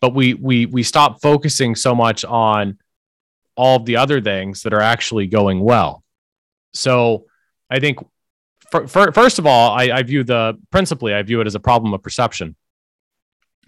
But 0.00 0.14
we 0.14 0.34
we 0.34 0.66
we 0.66 0.82
stop 0.82 1.20
focusing 1.20 1.74
so 1.74 1.94
much 1.94 2.24
on 2.24 2.78
all 3.56 3.76
of 3.76 3.84
the 3.84 3.96
other 3.96 4.20
things 4.20 4.62
that 4.62 4.72
are 4.72 4.80
actually 4.80 5.26
going 5.26 5.60
well. 5.60 6.02
So 6.72 7.26
i 7.70 7.80
think 7.80 7.98
for, 8.70 8.86
for, 8.86 9.12
first 9.12 9.38
of 9.38 9.46
all 9.46 9.70
I, 9.70 9.84
I 9.84 10.02
view 10.02 10.24
the 10.24 10.58
principally 10.70 11.14
i 11.14 11.22
view 11.22 11.40
it 11.40 11.46
as 11.46 11.54
a 11.54 11.60
problem 11.60 11.94
of 11.94 12.02
perception 12.02 12.54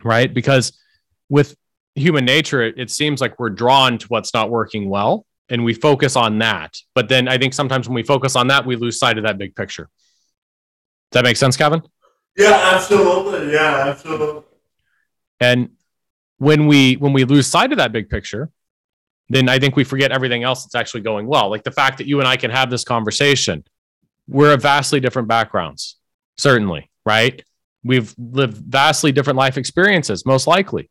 right? 0.05 0.33
Because 0.33 0.79
with 1.29 1.57
human 1.95 2.25
nature 2.25 2.63
it, 2.63 2.75
it 2.79 2.91
seems 2.91 3.21
like 3.21 3.39
we're 3.39 3.51
drawn 3.51 3.99
to 3.99 4.07
what's 4.09 4.35
not 4.35 4.51
working 4.51 4.89
well 4.91 5.25
and 5.49 5.65
we 5.65 5.73
focus 5.73 6.17
on 6.17 6.39
that. 6.39 6.77
But 6.95 7.09
then 7.09 7.29
i 7.29 7.39
think 7.39 7.55
sometimes 7.55 7.89
when 7.89 7.95
we 7.95 8.03
focus 8.03 8.37
on 8.37 8.49
that 8.49 8.67
we 8.67 8.77
lose 8.77 8.99
sight 8.99 9.19
of 9.19 9.25
that 9.25 9.39
big 9.39 9.57
picture 9.57 9.89
does 11.15 11.21
that 11.21 11.29
make 11.29 11.37
sense, 11.37 11.57
Kevin? 11.57 11.81
Yeah, 12.37 12.73
absolutely. 12.75 13.53
Yeah, 13.53 13.85
absolutely. 13.87 14.43
And 15.39 15.69
when 16.39 16.67
we 16.67 16.95
when 16.95 17.13
we 17.13 17.23
lose 17.23 17.47
sight 17.47 17.71
of 17.71 17.79
that 17.79 17.93
big 17.93 18.11
picture, 18.11 18.51
then 19.29 19.49
I 19.49 19.61
think 19.61 19.77
we 19.77 19.85
forget 19.85 20.11
everything 20.11 20.43
else 20.43 20.65
that's 20.65 20.75
actually 20.75 21.03
going 21.03 21.29
well. 21.29 21.51
Like 21.51 21.63
the 21.63 21.71
fact 21.71 21.99
that 21.99 22.09
you 22.09 22.19
and 22.19 22.27
I 22.27 22.37
can 22.37 22.51
have 22.51 22.69
this 22.69 22.83
conversation. 22.83 23.63
We're 24.27 24.55
of 24.55 24.63
vastly 24.63 24.99
different 24.99 25.29
backgrounds, 25.29 25.99
certainly, 26.37 26.91
right? 27.07 27.45
We've 27.85 28.13
lived 28.19 28.57
vastly 28.57 29.13
different 29.13 29.37
life 29.37 29.57
experiences, 29.57 30.27
most 30.27 30.49
likely. 30.49 30.91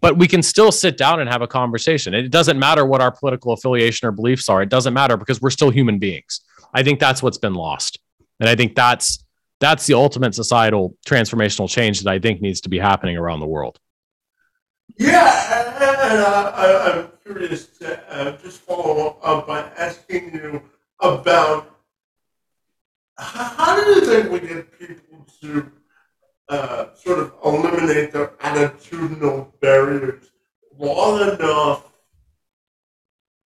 But 0.00 0.16
we 0.16 0.26
can 0.26 0.42
still 0.42 0.72
sit 0.72 0.96
down 0.96 1.20
and 1.20 1.28
have 1.28 1.42
a 1.42 1.48
conversation. 1.48 2.14
It 2.14 2.30
doesn't 2.30 2.58
matter 2.58 2.86
what 2.86 3.02
our 3.02 3.10
political 3.10 3.52
affiliation 3.52 4.08
or 4.08 4.12
beliefs 4.12 4.48
are. 4.48 4.62
It 4.62 4.70
doesn't 4.70 4.94
matter 4.94 5.18
because 5.18 5.42
we're 5.42 5.50
still 5.50 5.70
human 5.70 5.98
beings. 5.98 6.40
I 6.72 6.82
think 6.82 6.98
that's 6.98 7.22
what's 7.22 7.38
been 7.38 7.54
lost. 7.54 7.98
And 8.40 8.48
I 8.48 8.54
think 8.54 8.74
that's 8.74 9.24
that's 9.60 9.86
the 9.86 9.94
ultimate 9.94 10.34
societal 10.34 10.96
transformational 11.06 11.68
change 11.68 12.00
that 12.02 12.10
I 12.10 12.18
think 12.18 12.40
needs 12.40 12.60
to 12.62 12.68
be 12.68 12.78
happening 12.78 13.16
around 13.16 13.40
the 13.40 13.46
world. 13.46 13.78
Yeah, 14.96 16.12
and 16.12 16.22
I, 16.22 16.98
am 16.98 17.08
curious 17.24 17.66
to 17.78 18.00
uh, 18.12 18.36
just 18.38 18.60
follow 18.60 19.18
up 19.22 19.46
by 19.46 19.60
asking 19.76 20.32
you 20.32 20.62
about 21.00 21.78
how 23.16 23.76
do 23.76 23.90
you 23.90 24.00
think 24.06 24.30
we 24.30 24.40
get 24.40 24.78
people 24.78 25.26
to 25.42 25.70
uh, 26.48 26.86
sort 26.94 27.18
of 27.18 27.34
eliminate 27.44 28.12
their 28.12 28.28
attitudinal 28.28 29.52
barriers 29.60 30.30
long 30.78 31.20
enough 31.20 31.84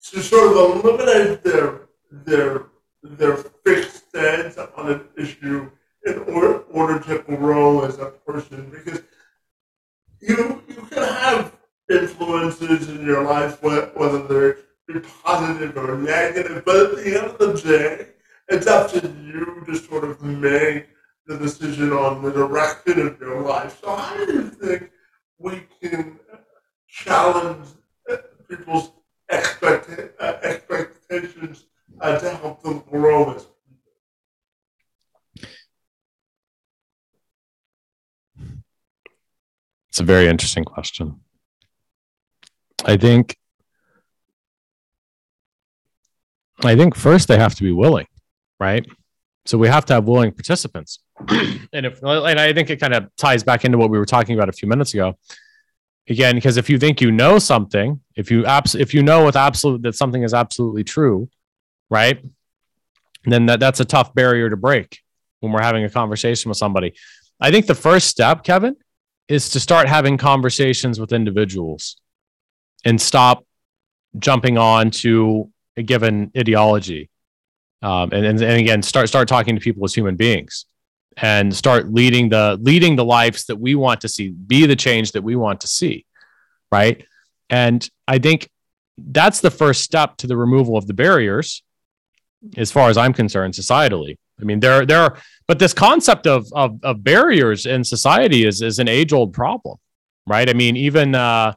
to 0.02 0.20
sort 0.22 0.50
of 0.50 0.84
eliminate 0.84 1.42
their 1.42 1.88
their 2.10 2.66
their 3.02 3.36
fixed 3.36 4.08
stance 4.08 4.58
on 4.58 4.90
an 4.90 5.08
issue 5.16 5.70
in 6.06 6.18
order, 6.20 6.58
order 6.70 6.98
to 7.00 7.36
grow 7.36 7.84
as 7.84 7.98
a 7.98 8.06
person 8.26 8.70
because 8.70 9.02
you 10.20 10.62
you 10.68 10.82
can 10.90 11.02
have 11.02 11.56
influences 11.90 12.88
in 12.88 13.04
your 13.04 13.22
life 13.24 13.62
whether 13.62 14.26
they're 14.26 14.56
positive 15.24 15.76
or 15.76 15.96
negative 15.96 16.64
but 16.64 16.76
at 16.76 16.96
the 16.96 17.06
end 17.06 17.30
of 17.30 17.38
the 17.38 17.52
day 17.62 18.06
it's 18.48 18.66
up 18.66 18.90
to 18.90 19.00
you 19.24 19.62
to 19.66 19.76
sort 19.76 20.04
of 20.04 20.20
make 20.22 20.88
the 21.26 21.38
decision 21.38 21.92
on 21.92 22.22
the 22.22 22.32
direction 22.32 23.06
of 23.06 23.20
your 23.20 23.42
life. 23.42 23.78
So 23.80 23.94
how 23.94 24.16
do 24.24 24.32
you 24.32 24.50
think 24.50 24.90
we 25.38 25.62
can 25.80 26.18
challenge 26.88 27.68
people's 28.48 28.90
expect, 29.28 29.88
uh, 30.20 30.38
expectations 30.42 31.66
uh, 32.00 32.18
to 32.18 32.30
help 32.36 32.62
them 32.62 32.82
grow 32.90 33.34
as 33.34 33.46
It's 39.90 39.98
a 39.98 40.04
very 40.04 40.28
interesting 40.28 40.64
question. 40.64 41.20
I 42.84 42.96
think 42.96 43.36
I 46.62 46.76
think 46.76 46.94
first 46.94 47.26
they 47.26 47.38
have 47.38 47.54
to 47.56 47.62
be 47.64 47.72
willing, 47.72 48.06
right? 48.60 48.86
So 49.46 49.58
we 49.58 49.66
have 49.66 49.84
to 49.86 49.94
have 49.94 50.06
willing 50.06 50.32
participants. 50.32 51.00
and 51.28 51.86
if 51.86 52.00
and 52.02 52.38
I 52.38 52.52
think 52.52 52.70
it 52.70 52.78
kind 52.78 52.94
of 52.94 53.08
ties 53.16 53.42
back 53.42 53.64
into 53.64 53.78
what 53.78 53.90
we 53.90 53.98
were 53.98 54.06
talking 54.06 54.36
about 54.36 54.48
a 54.48 54.52
few 54.52 54.68
minutes 54.68 54.94
ago. 54.94 55.14
Again, 56.08 56.36
because 56.36 56.56
if 56.56 56.70
you 56.70 56.78
think 56.78 57.00
you 57.00 57.10
know 57.10 57.38
something, 57.38 58.00
if 58.16 58.30
you 58.30 58.46
abs- 58.46 58.74
if 58.74 58.94
you 58.94 59.02
know 59.02 59.24
with 59.24 59.36
absolute 59.36 59.82
that 59.82 59.94
something 59.94 60.22
is 60.22 60.34
absolutely 60.34 60.84
true, 60.84 61.28
right? 61.90 62.24
Then 63.24 63.46
that, 63.46 63.60
that's 63.60 63.80
a 63.80 63.84
tough 63.84 64.14
barrier 64.14 64.48
to 64.48 64.56
break 64.56 65.00
when 65.40 65.52
we're 65.52 65.62
having 65.62 65.84
a 65.84 65.90
conversation 65.90 66.48
with 66.48 66.58
somebody. 66.58 66.94
I 67.40 67.50
think 67.50 67.66
the 67.66 67.74
first 67.74 68.08
step, 68.08 68.44
Kevin, 68.44 68.76
is 69.28 69.50
to 69.50 69.60
start 69.60 69.88
having 69.88 70.16
conversations 70.16 70.98
with 70.98 71.12
individuals 71.12 71.96
and 72.84 73.00
stop 73.00 73.44
jumping 74.18 74.58
on 74.58 74.90
to 74.90 75.50
a 75.76 75.82
given 75.82 76.30
ideology. 76.36 77.08
Um, 77.82 78.10
and, 78.12 78.26
and, 78.26 78.42
and 78.42 78.60
again, 78.60 78.82
start 78.82 79.08
start 79.08 79.28
talking 79.28 79.54
to 79.54 79.60
people 79.60 79.84
as 79.84 79.94
human 79.94 80.16
beings 80.16 80.66
and 81.16 81.54
start 81.54 81.92
leading 81.92 82.28
the 82.28 82.58
leading 82.60 82.96
the 82.96 83.04
lives 83.04 83.46
that 83.46 83.56
we 83.56 83.74
want 83.74 84.02
to 84.02 84.08
see, 84.08 84.30
be 84.30 84.66
the 84.66 84.76
change 84.76 85.12
that 85.12 85.22
we 85.22 85.36
want 85.36 85.60
to 85.62 85.66
see. 85.66 86.04
Right. 86.70 87.04
And 87.48 87.88
I 88.06 88.18
think 88.18 88.50
that's 88.98 89.40
the 89.40 89.50
first 89.50 89.82
step 89.82 90.16
to 90.18 90.26
the 90.26 90.36
removal 90.36 90.76
of 90.76 90.86
the 90.86 90.94
barriers, 90.94 91.62
as 92.56 92.70
far 92.70 92.88
as 92.88 92.96
I'm 92.96 93.12
concerned, 93.12 93.54
societally. 93.54 94.16
I 94.40 94.44
mean, 94.44 94.60
there, 94.60 94.86
there 94.86 95.00
are, 95.02 95.18
but 95.46 95.58
this 95.58 95.74
concept 95.74 96.26
of, 96.26 96.46
of, 96.52 96.82
of 96.82 97.04
barriers 97.04 97.66
in 97.66 97.84
society 97.84 98.46
is, 98.46 98.62
is 98.62 98.78
an 98.78 98.88
age 98.88 99.12
old 99.12 99.32
problem, 99.32 99.76
right? 100.26 100.48
I 100.48 100.54
mean, 100.54 100.76
even 100.76 101.14
uh, 101.14 101.54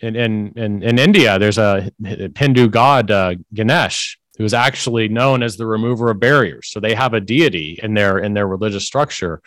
in, 0.00 0.14
in, 0.14 0.52
in, 0.56 0.82
in 0.82 0.98
India, 0.98 1.38
there's 1.38 1.58
a 1.58 1.90
Hindu 2.36 2.68
god, 2.68 3.10
uh, 3.10 3.34
Ganesh, 3.52 4.18
who 4.38 4.44
is 4.44 4.54
actually 4.54 5.08
known 5.08 5.42
as 5.42 5.56
the 5.56 5.66
remover 5.66 6.10
of 6.10 6.20
barriers. 6.20 6.68
So 6.68 6.78
they 6.78 6.94
have 6.94 7.14
a 7.14 7.20
deity 7.20 7.80
in 7.82 7.94
their, 7.94 8.18
in 8.18 8.34
their 8.34 8.46
religious 8.46 8.84
structure 8.84 9.40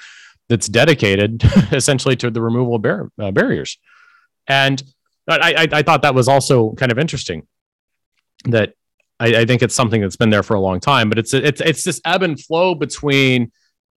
that's 0.47 0.67
dedicated 0.67 1.43
essentially 1.71 2.15
to 2.17 2.31
the 2.31 2.41
removal 2.41 2.75
of 2.75 2.81
bar- 2.81 3.11
uh, 3.19 3.31
barriers. 3.31 3.77
And 4.47 4.81
I, 5.27 5.53
I, 5.57 5.67
I 5.71 5.83
thought 5.83 6.01
that 6.01 6.15
was 6.15 6.27
also 6.27 6.73
kind 6.73 6.91
of 6.91 6.97
interesting 6.97 7.47
that 8.45 8.73
I, 9.19 9.41
I, 9.41 9.45
think 9.45 9.61
it's 9.61 9.75
something 9.75 10.01
that's 10.01 10.15
been 10.15 10.29
there 10.29 10.43
for 10.43 10.55
a 10.55 10.59
long 10.59 10.79
time, 10.79 11.09
but 11.09 11.17
it's 11.17 11.33
it's 11.33 11.61
it's 11.61 11.83
this 11.83 11.99
ebb 12.05 12.23
and 12.23 12.39
flow 12.39 12.73
between 12.73 13.51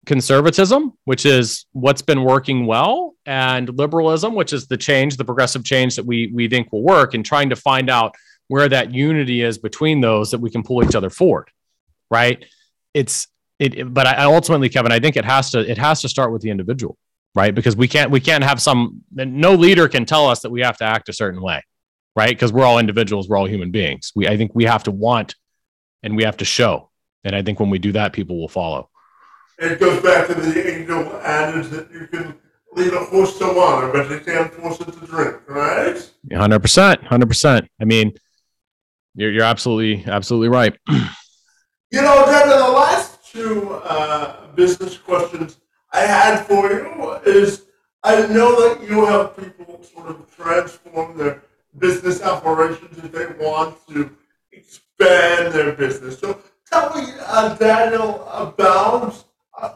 conservatism, 0.06 0.92
which 1.04 1.26
is 1.26 1.66
what's 1.72 2.02
been 2.02 2.24
working 2.24 2.66
well, 2.66 3.14
and 3.26 3.68
liberalism, 3.78 4.34
which 4.34 4.52
is 4.52 4.66
the 4.66 4.76
change, 4.76 5.16
the 5.16 5.24
progressive 5.24 5.64
change 5.64 5.96
that 5.96 6.06
we 6.06 6.30
we 6.32 6.48
think 6.48 6.72
will 6.72 6.82
work, 6.82 7.14
and 7.14 7.24
trying 7.24 7.50
to 7.50 7.56
find 7.56 7.90
out 7.90 8.14
where 8.48 8.68
that 8.68 8.92
unity 8.92 9.42
is 9.42 9.58
between 9.58 10.00
those 10.00 10.30
that 10.30 10.40
we 10.40 10.50
can 10.50 10.62
pull 10.62 10.84
each 10.84 10.94
other 10.94 11.10
forward. 11.10 11.48
Right? 12.10 12.44
It's 12.94 13.28
it, 13.58 13.92
but 13.92 14.06
I 14.06 14.24
ultimately, 14.24 14.70
Kevin, 14.70 14.90
I 14.90 15.00
think 15.00 15.16
it 15.16 15.24
has 15.24 15.50
to 15.50 15.60
it 15.60 15.78
has 15.78 16.00
to 16.00 16.08
start 16.08 16.32
with 16.32 16.40
the 16.40 16.50
individual, 16.50 16.96
right? 17.34 17.54
Because 17.54 17.76
we 17.76 17.88
can't 17.88 18.10
we 18.10 18.20
can't 18.20 18.42
have 18.42 18.60
some 18.60 19.02
no 19.12 19.54
leader 19.54 19.86
can 19.86 20.06
tell 20.06 20.28
us 20.28 20.40
that 20.40 20.50
we 20.50 20.62
have 20.62 20.78
to 20.78 20.84
act 20.84 21.10
a 21.10 21.12
certain 21.12 21.42
way 21.42 21.62
right? 22.16 22.30
Because 22.30 22.52
we're 22.52 22.64
all 22.64 22.78
individuals, 22.78 23.28
we're 23.28 23.36
all 23.36 23.46
human 23.46 23.70
beings. 23.70 24.12
We, 24.14 24.28
I 24.28 24.36
think 24.36 24.52
we 24.54 24.64
have 24.64 24.84
to 24.84 24.90
want 24.90 25.34
and 26.02 26.16
we 26.16 26.24
have 26.24 26.38
to 26.38 26.44
show. 26.44 26.90
And 27.24 27.36
I 27.36 27.42
think 27.42 27.60
when 27.60 27.70
we 27.70 27.78
do 27.78 27.92
that, 27.92 28.12
people 28.12 28.40
will 28.40 28.48
follow. 28.48 28.88
It 29.58 29.78
goes 29.78 30.02
back 30.02 30.26
to 30.28 30.34
the 30.34 30.78
angel 30.78 31.04
adage 31.20 31.68
that 31.68 31.90
you 31.92 32.06
can 32.06 32.34
lead 32.72 32.94
a 32.94 33.04
horse 33.04 33.38
to 33.38 33.52
water, 33.52 33.92
but 33.92 34.10
you 34.10 34.20
can't 34.20 34.52
force 34.54 34.80
it 34.80 34.92
to 34.92 35.06
drink, 35.06 35.36
right? 35.48 36.10
100%. 36.30 37.08
100%. 37.08 37.68
I 37.80 37.84
mean, 37.84 38.12
you're, 39.14 39.30
you're 39.30 39.44
absolutely, 39.44 40.10
absolutely 40.10 40.48
right. 40.48 40.74
you 40.88 42.00
know, 42.00 42.24
Devin, 42.26 42.48
the 42.48 42.70
last 42.70 43.30
two 43.30 43.72
uh, 43.84 44.46
business 44.54 44.96
questions 44.96 45.58
I 45.92 46.00
had 46.00 46.44
for 46.46 46.70
you 46.70 47.20
is 47.26 47.66
I 48.02 48.26
know 48.28 48.76
that 48.76 48.88
you 48.88 49.04
have 49.04 49.36
people 49.36 49.82
sort 49.82 50.08
of 50.08 50.34
transform 50.34 51.18
their 51.18 51.42
business 51.78 52.22
operations 52.22 52.98
if 52.98 53.12
they 53.12 53.26
want 53.44 53.76
to 53.88 54.10
expand 54.52 55.52
their 55.52 55.72
business. 55.72 56.18
So 56.18 56.38
tell 56.70 56.94
me, 56.94 57.12
uh, 57.26 57.54
Daniel, 57.56 58.26
about 58.28 59.24
uh, 59.60 59.74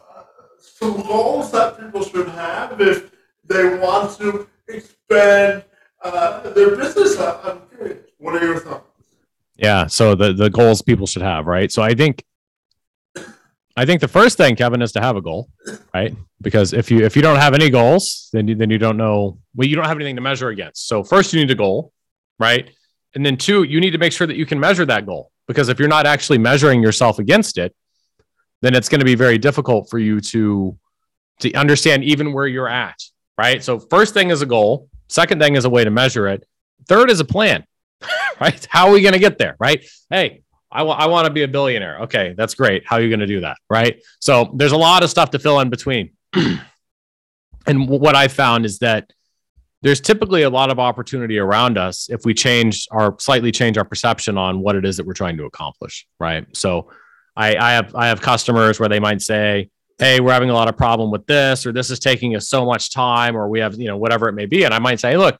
some 0.59 1.01
goals 1.03 1.51
that 1.51 1.79
people 1.79 2.03
should 2.03 2.29
have 2.29 2.79
if 2.81 3.11
they 3.45 3.77
want 3.77 4.17
to 4.17 4.47
expand 4.67 5.63
uh, 6.03 6.49
their 6.51 6.75
business. 6.75 7.17
I'm 7.19 7.61
curious. 7.69 7.99
What 8.17 8.41
are 8.41 8.45
your 8.45 8.59
thoughts? 8.59 8.85
Yeah. 9.55 9.87
So 9.87 10.15
the 10.15 10.33
the 10.33 10.49
goals 10.49 10.81
people 10.81 11.07
should 11.07 11.21
have, 11.21 11.45
right? 11.47 11.71
So 11.71 11.81
I 11.81 11.93
think 11.93 12.25
I 13.77 13.85
think 13.85 13.99
the 13.99 14.07
first 14.07 14.37
thing, 14.37 14.55
Kevin, 14.55 14.81
is 14.81 14.93
to 14.93 15.01
have 15.01 15.17
a 15.17 15.21
goal, 15.21 15.49
right? 15.93 16.15
Because 16.41 16.71
if 16.71 16.89
you 16.89 17.03
if 17.03 17.15
you 17.15 17.21
don't 17.21 17.39
have 17.39 17.53
any 17.53 17.69
goals, 17.69 18.29
then 18.31 18.47
you, 18.47 18.55
then 18.55 18.69
you 18.69 18.77
don't 18.77 18.95
know. 18.95 19.39
Well, 19.53 19.67
you 19.67 19.75
don't 19.75 19.85
have 19.85 19.97
anything 19.97 20.15
to 20.15 20.21
measure 20.21 20.49
against. 20.49 20.87
So 20.87 21.03
first, 21.03 21.33
you 21.33 21.41
need 21.41 21.51
a 21.51 21.55
goal, 21.55 21.91
right? 22.39 22.69
And 23.15 23.25
then 23.25 23.37
two, 23.37 23.63
you 23.63 23.81
need 23.81 23.91
to 23.91 23.97
make 23.97 24.13
sure 24.13 24.27
that 24.27 24.37
you 24.37 24.45
can 24.45 24.59
measure 24.59 24.85
that 24.85 25.05
goal 25.05 25.31
because 25.47 25.69
if 25.69 25.79
you're 25.79 25.89
not 25.89 26.05
actually 26.05 26.37
measuring 26.37 26.81
yourself 26.81 27.19
against 27.19 27.57
it, 27.57 27.75
then 28.61 28.75
it's 28.75 28.89
going 28.89 28.99
to 28.99 29.05
be 29.05 29.15
very 29.15 29.37
difficult 29.37 29.89
for 29.89 29.99
you 29.99 30.19
to 30.19 30.77
to 31.41 31.53
understand 31.53 32.03
even 32.05 32.31
where 32.31 32.47
you're 32.47 32.69
at, 32.69 32.97
right? 33.37 33.61
So 33.61 33.77
first 33.77 34.13
thing 34.13 34.29
is 34.29 34.41
a 34.41 34.45
goal. 34.45 34.89
Second 35.09 35.41
thing 35.41 35.55
is 35.55 35.65
a 35.65 35.69
way 35.69 35.83
to 35.83 35.91
measure 35.91 36.27
it. 36.29 36.45
Third 36.87 37.11
is 37.11 37.19
a 37.19 37.25
plan, 37.25 37.65
right? 38.39 38.65
How 38.69 38.87
are 38.87 38.93
we 38.93 39.01
going 39.01 39.13
to 39.13 39.19
get 39.19 39.37
there, 39.37 39.57
right? 39.59 39.85
Hey, 40.09 40.43
I, 40.71 40.79
w- 40.79 40.97
I 40.97 41.07
want 41.07 41.25
to 41.25 41.31
be 41.31 41.43
a 41.43 41.47
billionaire. 41.47 41.99
Okay, 42.01 42.33
that's 42.37 42.55
great. 42.55 42.83
How 42.85 42.97
are 42.97 43.01
you 43.01 43.09
going 43.09 43.19
to 43.19 43.27
do 43.27 43.41
that? 43.41 43.57
Right. 43.69 44.01
So 44.19 44.51
there's 44.55 44.71
a 44.71 44.77
lot 44.77 45.03
of 45.03 45.09
stuff 45.09 45.31
to 45.31 45.39
fill 45.39 45.59
in 45.59 45.69
between. 45.69 46.11
and 47.67 47.89
what 47.89 48.15
I 48.15 48.27
found 48.27 48.65
is 48.65 48.79
that 48.79 49.11
there's 49.81 50.01
typically 50.01 50.41
a 50.41 50.49
lot 50.49 50.71
of 50.71 50.79
opportunity 50.79 51.37
around 51.37 51.77
us 51.77 52.09
if 52.09 52.25
we 52.25 52.33
change 52.33 52.87
our 52.91 53.15
slightly 53.19 53.51
change 53.51 53.77
our 53.77 53.85
perception 53.85 54.37
on 54.37 54.59
what 54.59 54.75
it 54.75 54.85
is 54.85 54.97
that 54.97 55.05
we're 55.05 55.13
trying 55.13 55.37
to 55.37 55.45
accomplish. 55.45 56.07
Right. 56.19 56.45
So 56.55 56.91
I, 57.35 57.55
I 57.55 57.71
have 57.73 57.93
I 57.95 58.07
have 58.07 58.21
customers 58.21 58.79
where 58.79 58.89
they 58.89 58.99
might 58.99 59.21
say, 59.21 59.69
Hey, 59.97 60.19
we're 60.19 60.33
having 60.33 60.49
a 60.49 60.53
lot 60.53 60.67
of 60.67 60.75
problem 60.75 61.11
with 61.11 61.25
this, 61.25 61.65
or 61.65 61.71
this 61.71 61.89
is 61.89 61.99
taking 61.99 62.35
us 62.35 62.49
so 62.49 62.65
much 62.65 62.91
time, 62.91 63.37
or 63.37 63.47
we 63.47 63.59
have, 63.59 63.75
you 63.75 63.87
know, 63.87 63.95
whatever 63.95 64.27
it 64.27 64.33
may 64.33 64.45
be. 64.45 64.63
And 64.63 64.73
I 64.73 64.79
might 64.79 64.99
say, 64.99 65.15
look, 65.15 65.37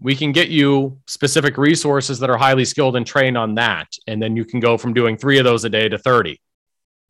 we 0.00 0.14
can 0.14 0.32
get 0.32 0.48
you 0.48 0.98
specific 1.06 1.58
resources 1.58 2.18
that 2.20 2.30
are 2.30 2.36
highly 2.36 2.64
skilled 2.64 2.96
and 2.96 3.06
trained 3.06 3.36
on 3.36 3.56
that. 3.56 3.88
And 4.06 4.22
then 4.22 4.36
you 4.36 4.44
can 4.44 4.60
go 4.60 4.78
from 4.78 4.94
doing 4.94 5.16
three 5.16 5.38
of 5.38 5.44
those 5.44 5.64
a 5.64 5.68
day 5.68 5.88
to 5.88 5.98
30. 5.98 6.40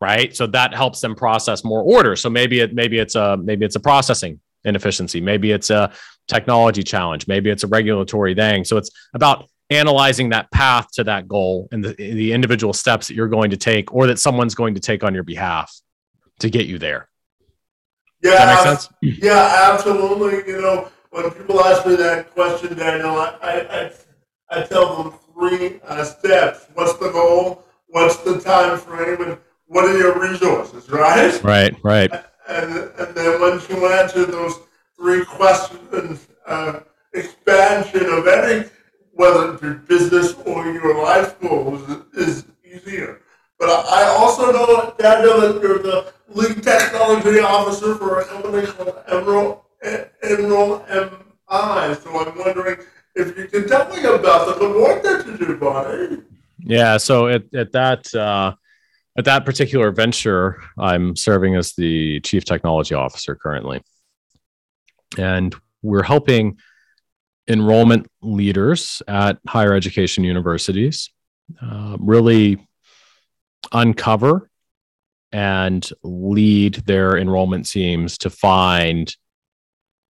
Right. 0.01 0.35
So 0.35 0.47
that 0.49 0.75
helps 0.75 1.01
them 1.01 1.15
process 1.15 1.65
more 1.65 1.83
orders. 1.83 2.21
So 2.21 2.31
maybe 2.31 2.61
it 2.61 2.73
maybe 2.73 2.99
it's 2.99 3.17
a 3.17 3.37
maybe 3.37 3.65
it's 3.65 3.75
a 3.75 3.81
processing 3.81 4.39
inefficiency. 4.65 5.21
Maybe 5.21 5.51
it's 5.51 5.71
a 5.71 5.93
technology 6.29 6.85
challenge. 6.85 7.27
Maybe 7.27 7.51
it's 7.51 7.65
a 7.65 7.67
regulatory 7.67 8.35
thing. 8.35 8.65
So 8.65 8.77
it's 8.77 8.91
about 9.13 9.49
analyzing 9.71 10.31
that 10.31 10.51
path 10.53 10.91
to 10.93 11.05
that 11.05 11.29
goal 11.29 11.69
and 11.73 11.85
the, 11.85 11.95
the 11.95 12.33
individual 12.33 12.73
steps 12.73 13.09
that 13.09 13.15
you're 13.15 13.29
going 13.29 13.51
to 13.51 13.57
take 13.57 13.93
or 13.93 14.07
that 14.07 14.19
someone's 14.19 14.55
going 14.55 14.75
to 14.75 14.81
take 14.81 15.03
on 15.03 15.15
your 15.15 15.25
behalf 15.25 15.75
to 16.39 16.49
get 16.49 16.67
you 16.67 16.79
there. 16.79 17.09
Yeah, 18.23 18.31
Does 18.31 18.39
that 18.39 18.71
make 18.71 18.81
sense? 18.81 19.21
yeah, 19.23 19.71
absolutely. 19.73 20.53
You 20.53 20.61
know, 20.61 20.89
when 21.19 21.33
people 21.33 21.61
ask 21.61 21.85
me 21.85 21.97
that 21.97 22.31
question, 22.31 22.77
Daniel, 22.77 23.17
I, 23.17 23.35
I, 23.43 23.81
I, 23.81 23.91
I 24.51 24.63
tell 24.65 25.03
them 25.03 25.15
three 25.35 25.81
uh, 25.85 26.05
steps. 26.05 26.67
What's 26.75 26.97
the 26.99 27.11
goal? 27.11 27.65
What's 27.89 28.19
the 28.19 28.41
time 28.41 28.79
frame? 28.79 29.21
And 29.23 29.39
what 29.67 29.85
are 29.85 29.99
your 29.99 30.19
resources, 30.19 30.89
right? 30.89 31.43
Right, 31.43 31.75
right. 31.83 32.13
And, 32.49 32.73
and 32.73 33.15
then 33.17 33.41
once 33.41 33.69
you 33.69 33.85
answer 33.87 34.27
those 34.27 34.61
three 34.97 35.25
questions, 35.25 36.29
uh, 36.47 36.81
expansion 37.15 38.07
of 38.07 38.27
any, 38.29 38.69
whether 39.13 39.55
it 39.55 39.61
be 39.61 39.75
business 39.89 40.35
or 40.47 40.67
your 40.67 41.03
life 41.03 41.39
goals, 41.41 41.83
is 42.15 42.45
easier. 42.65 43.23
But 43.59 43.71
I 43.71 44.05
also 44.05 44.53
know, 44.53 44.95
Daniel, 44.99 45.41
that 45.41 45.61
you're 45.61 45.79
the 45.81 46.13
lead 46.29 46.63
technology 46.63 47.41
officer 47.41 47.97
for 47.97 48.21
a 48.21 48.25
company 48.25 48.67
called 48.67 48.95
Emerald, 49.09 49.63
Emerald 49.83 50.85
MI. 50.89 51.95
So 51.95 52.19
I'm 52.19 52.39
wondering 52.39 52.79
if 53.15 53.37
you 53.37 53.47
can 53.49 53.69
tell 53.69 53.89
me 53.89 54.03
about 54.05 54.47
the 54.47 54.55
good 54.59 54.77
work 54.77 55.03
that 55.03 55.27
you 55.27 55.37
do, 55.37 55.57
buddy. 55.57 56.23
Yeah. 56.69 56.99
So 56.99 57.29
at, 57.29 57.43
at 57.55 57.73
that 57.73 58.15
uh, 58.15 58.55
at 59.17 59.25
that 59.25 59.45
particular 59.45 59.91
venture, 59.91 60.63
I'm 60.79 61.17
serving 61.17 61.57
as 61.57 61.73
the 61.73 62.21
chief 62.21 62.45
technology 62.45 62.95
officer 62.95 63.35
currently, 63.35 63.83
and 65.17 65.57
we're 65.83 66.03
helping 66.03 66.59
enrollment 67.49 68.07
leaders 68.21 69.03
at 69.09 69.39
higher 69.49 69.73
education 69.73 70.23
universities 70.25 71.11
uh, 71.63 71.97
really 71.99 72.69
uncover 73.73 74.51
and 75.33 75.89
lead 76.03 76.75
their 76.87 77.17
enrollment 77.17 77.67
teams 77.67 78.19
to 78.19 78.29
find 78.29 79.17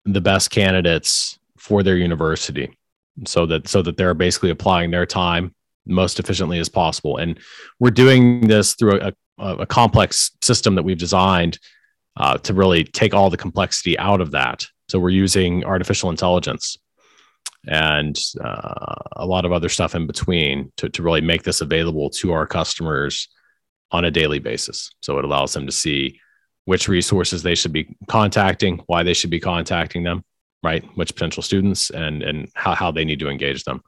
the 0.06 0.22
best 0.22 0.52
candidates 0.52 1.40
for 1.58 1.82
their 1.82 1.98
university 1.98 2.78
so 3.26 3.48
that 3.48 3.68
so 3.68 3.82
that 3.82 3.98
they're 3.98 4.14
basically 4.14 4.52
applying 4.52 4.92
their 4.92 5.06
time 5.08 5.54
most 5.86 6.20
efficiently 6.20 6.60
as 6.60 6.70
possible 6.70 7.18
and 7.18 7.40
we're 7.80 7.92
doing 7.92 8.48
this 8.48 8.74
through 8.74 9.00
a, 9.02 9.14
a, 9.40 9.56
a 9.58 9.66
complex 9.66 10.32
system 10.42 10.76
that 10.76 10.84
we've 10.84 10.98
designed 10.98 11.60
uh, 12.18 12.38
to 12.38 12.54
really 12.54 12.84
take 12.84 13.14
all 13.14 13.30
the 13.30 13.38
complexity 13.38 13.98
out 14.00 14.22
of 14.22 14.32
that 14.32 14.66
so 14.90 15.00
we're 15.00 15.10
using 15.10 15.64
artificial 15.66 16.10
intelligence 16.10 16.78
and 17.68 18.20
uh, 18.44 18.96
a 19.14 19.26
lot 19.26 19.46
of 19.46 19.52
other 19.52 19.70
stuff 19.70 19.96
in 19.96 20.06
between 20.06 20.72
to, 20.78 20.90
to 20.90 21.02
really 21.02 21.22
make 21.22 21.44
this 21.44 21.62
available 21.62 22.10
to 22.10 22.34
our 22.34 22.46
customers 22.46 23.30
on 23.92 24.06
a 24.06 24.12
daily 24.12 24.40
basis. 24.40 24.92
So 25.02 25.18
it 25.20 25.26
allows 25.26 25.54
them 25.54 25.66
to 25.66 25.72
see 25.72 26.20
which 26.66 26.88
resources 26.88 27.44
they 27.44 27.56
should 27.56 27.74
be 27.74 27.96
contacting, 28.08 28.82
why 28.88 29.04
they 29.04 29.14
should 29.14 29.30
be 29.30 29.40
contacting 29.40 30.04
them, 30.04 30.24
right? 30.62 30.84
Which 30.96 31.14
potential 31.14 31.44
students 31.44 31.90
and 31.90 32.24
and 32.24 32.50
how, 32.56 32.74
how 32.74 32.92
they 32.92 33.06
need 33.06 33.20
to 33.20 33.30
engage 33.30 33.64
them. 33.64 33.82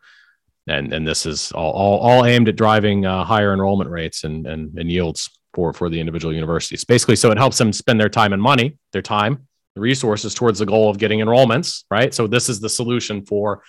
And 0.67 0.93
and 0.93 1.07
this 1.07 1.25
is 1.25 1.51
all 1.51 1.71
all, 1.71 1.99
all 1.99 2.25
aimed 2.25 2.49
at 2.49 2.55
driving 2.55 3.05
uh, 3.05 3.23
higher 3.23 3.53
enrollment 3.53 3.89
rates 3.89 4.23
and, 4.23 4.47
and 4.47 4.77
and 4.79 4.91
yields 4.91 5.29
for 5.53 5.73
for 5.73 5.89
the 5.89 5.99
individual 5.99 6.33
universities. 6.33 6.83
Basically, 6.83 7.15
so 7.15 7.29
it 7.31 7.37
helps 7.37 7.57
them 7.57 7.71
spend 7.71 7.99
their 7.99 8.09
time 8.09 8.33
and 8.33 8.41
money, 8.41 8.77
their 8.91 9.03
time, 9.03 9.47
the 9.75 9.81
resources 9.81 10.33
towards 10.33 10.57
the 10.59 10.65
goal 10.65 10.89
of 10.89 10.97
getting 10.97 11.19
enrollments, 11.19 11.83
right? 11.91 12.13
So 12.13 12.25
this 12.27 12.49
is 12.49 12.59
the 12.59 12.69
solution 12.69 13.25
for 13.25 13.61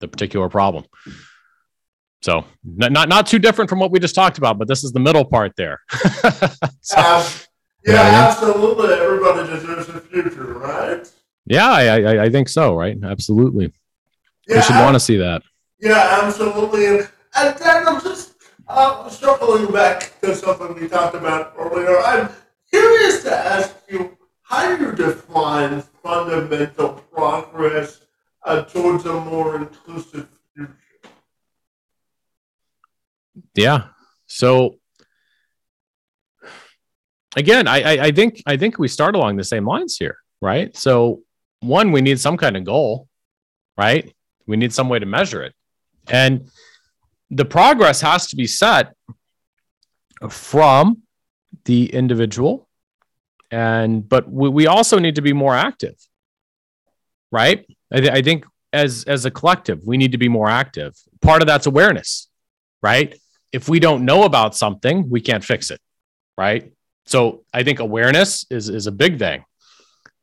the 0.00 0.08
particular 0.08 0.48
problem. 0.50 0.84
So 2.22 2.44
not, 2.64 2.92
not 2.92 3.08
not 3.08 3.26
too 3.26 3.38
different 3.38 3.68
from 3.70 3.78
what 3.78 3.90
we 3.90 3.98
just 3.98 4.14
talked 4.14 4.38
about, 4.38 4.58
but 4.58 4.68
this 4.68 4.84
is 4.84 4.92
the 4.92 5.00
middle 5.00 5.24
part 5.24 5.52
there. 5.56 5.80
So, 6.86 6.98
yeah, 6.98 7.26
Yeah. 7.86 8.28
absolutely. 8.30 8.92
Everybody 8.94 9.48
deserves 9.48 9.88
a 9.88 10.00
future, 10.00 10.54
right? 10.58 11.10
yeah, 11.46 11.70
I, 11.70 11.82
I 12.02 12.22
I 12.24 12.30
think 12.30 12.48
so, 12.50 12.74
right? 12.76 12.96
Absolutely. 13.02 13.72
Yeah, 14.46 14.56
we 14.56 14.62
should 14.62 14.76
want 14.76 14.94
to 14.94 15.00
see 15.00 15.16
that. 15.18 15.42
Yeah, 15.84 16.20
absolutely. 16.22 16.86
And, 16.86 17.08
and 17.36 17.88
I'm 17.88 18.00
just 18.00 18.36
uh, 18.66 19.06
circling 19.10 19.70
back 19.70 20.18
to 20.22 20.34
something 20.34 20.74
we 20.80 20.88
talked 20.88 21.14
about 21.14 21.52
earlier. 21.58 21.98
I'm 22.00 22.30
curious 22.70 23.22
to 23.24 23.36
ask 23.36 23.74
you 23.90 24.16
how 24.44 24.70
you 24.70 24.92
define 24.92 25.82
fundamental 26.02 27.04
progress 27.12 28.00
uh, 28.44 28.62
towards 28.62 29.04
a 29.04 29.12
more 29.12 29.56
inclusive 29.56 30.26
future. 30.54 30.74
Yeah. 33.54 33.88
So 34.26 34.76
again, 37.36 37.68
I, 37.68 37.82
I 37.82 38.04
I 38.06 38.10
think 38.10 38.42
I 38.46 38.56
think 38.56 38.78
we 38.78 38.88
start 38.88 39.16
along 39.16 39.36
the 39.36 39.44
same 39.44 39.66
lines 39.66 39.98
here, 39.98 40.16
right? 40.40 40.74
So 40.74 41.20
one, 41.60 41.92
we 41.92 42.00
need 42.00 42.18
some 42.20 42.38
kind 42.38 42.56
of 42.56 42.64
goal, 42.64 43.06
right? 43.76 44.10
We 44.46 44.56
need 44.56 44.72
some 44.72 44.88
way 44.88 44.98
to 44.98 45.06
measure 45.06 45.42
it. 45.42 45.54
And 46.08 46.50
the 47.30 47.44
progress 47.44 48.00
has 48.00 48.26
to 48.28 48.36
be 48.36 48.46
set 48.46 48.94
from 50.28 51.02
the 51.64 51.92
individual. 51.92 52.68
And 53.50 54.08
but 54.08 54.30
we, 54.30 54.48
we 54.48 54.66
also 54.66 54.98
need 54.98 55.16
to 55.16 55.22
be 55.22 55.32
more 55.32 55.54
active, 55.54 55.94
right? 57.30 57.66
I, 57.92 58.00
th- 58.00 58.12
I 58.12 58.22
think 58.22 58.44
as 58.72 59.04
as 59.04 59.24
a 59.24 59.30
collective, 59.30 59.80
we 59.86 59.96
need 59.96 60.12
to 60.12 60.18
be 60.18 60.28
more 60.28 60.48
active. 60.48 60.94
Part 61.20 61.42
of 61.42 61.46
that's 61.46 61.66
awareness, 61.66 62.28
right? 62.82 63.16
If 63.52 63.68
we 63.68 63.78
don't 63.78 64.04
know 64.04 64.24
about 64.24 64.56
something, 64.56 65.08
we 65.08 65.20
can't 65.20 65.44
fix 65.44 65.70
it, 65.70 65.80
right? 66.36 66.72
So 67.06 67.44
I 67.52 67.62
think 67.62 67.78
awareness 67.78 68.44
is 68.50 68.68
is 68.68 68.86
a 68.86 68.92
big 68.92 69.18
thing 69.18 69.44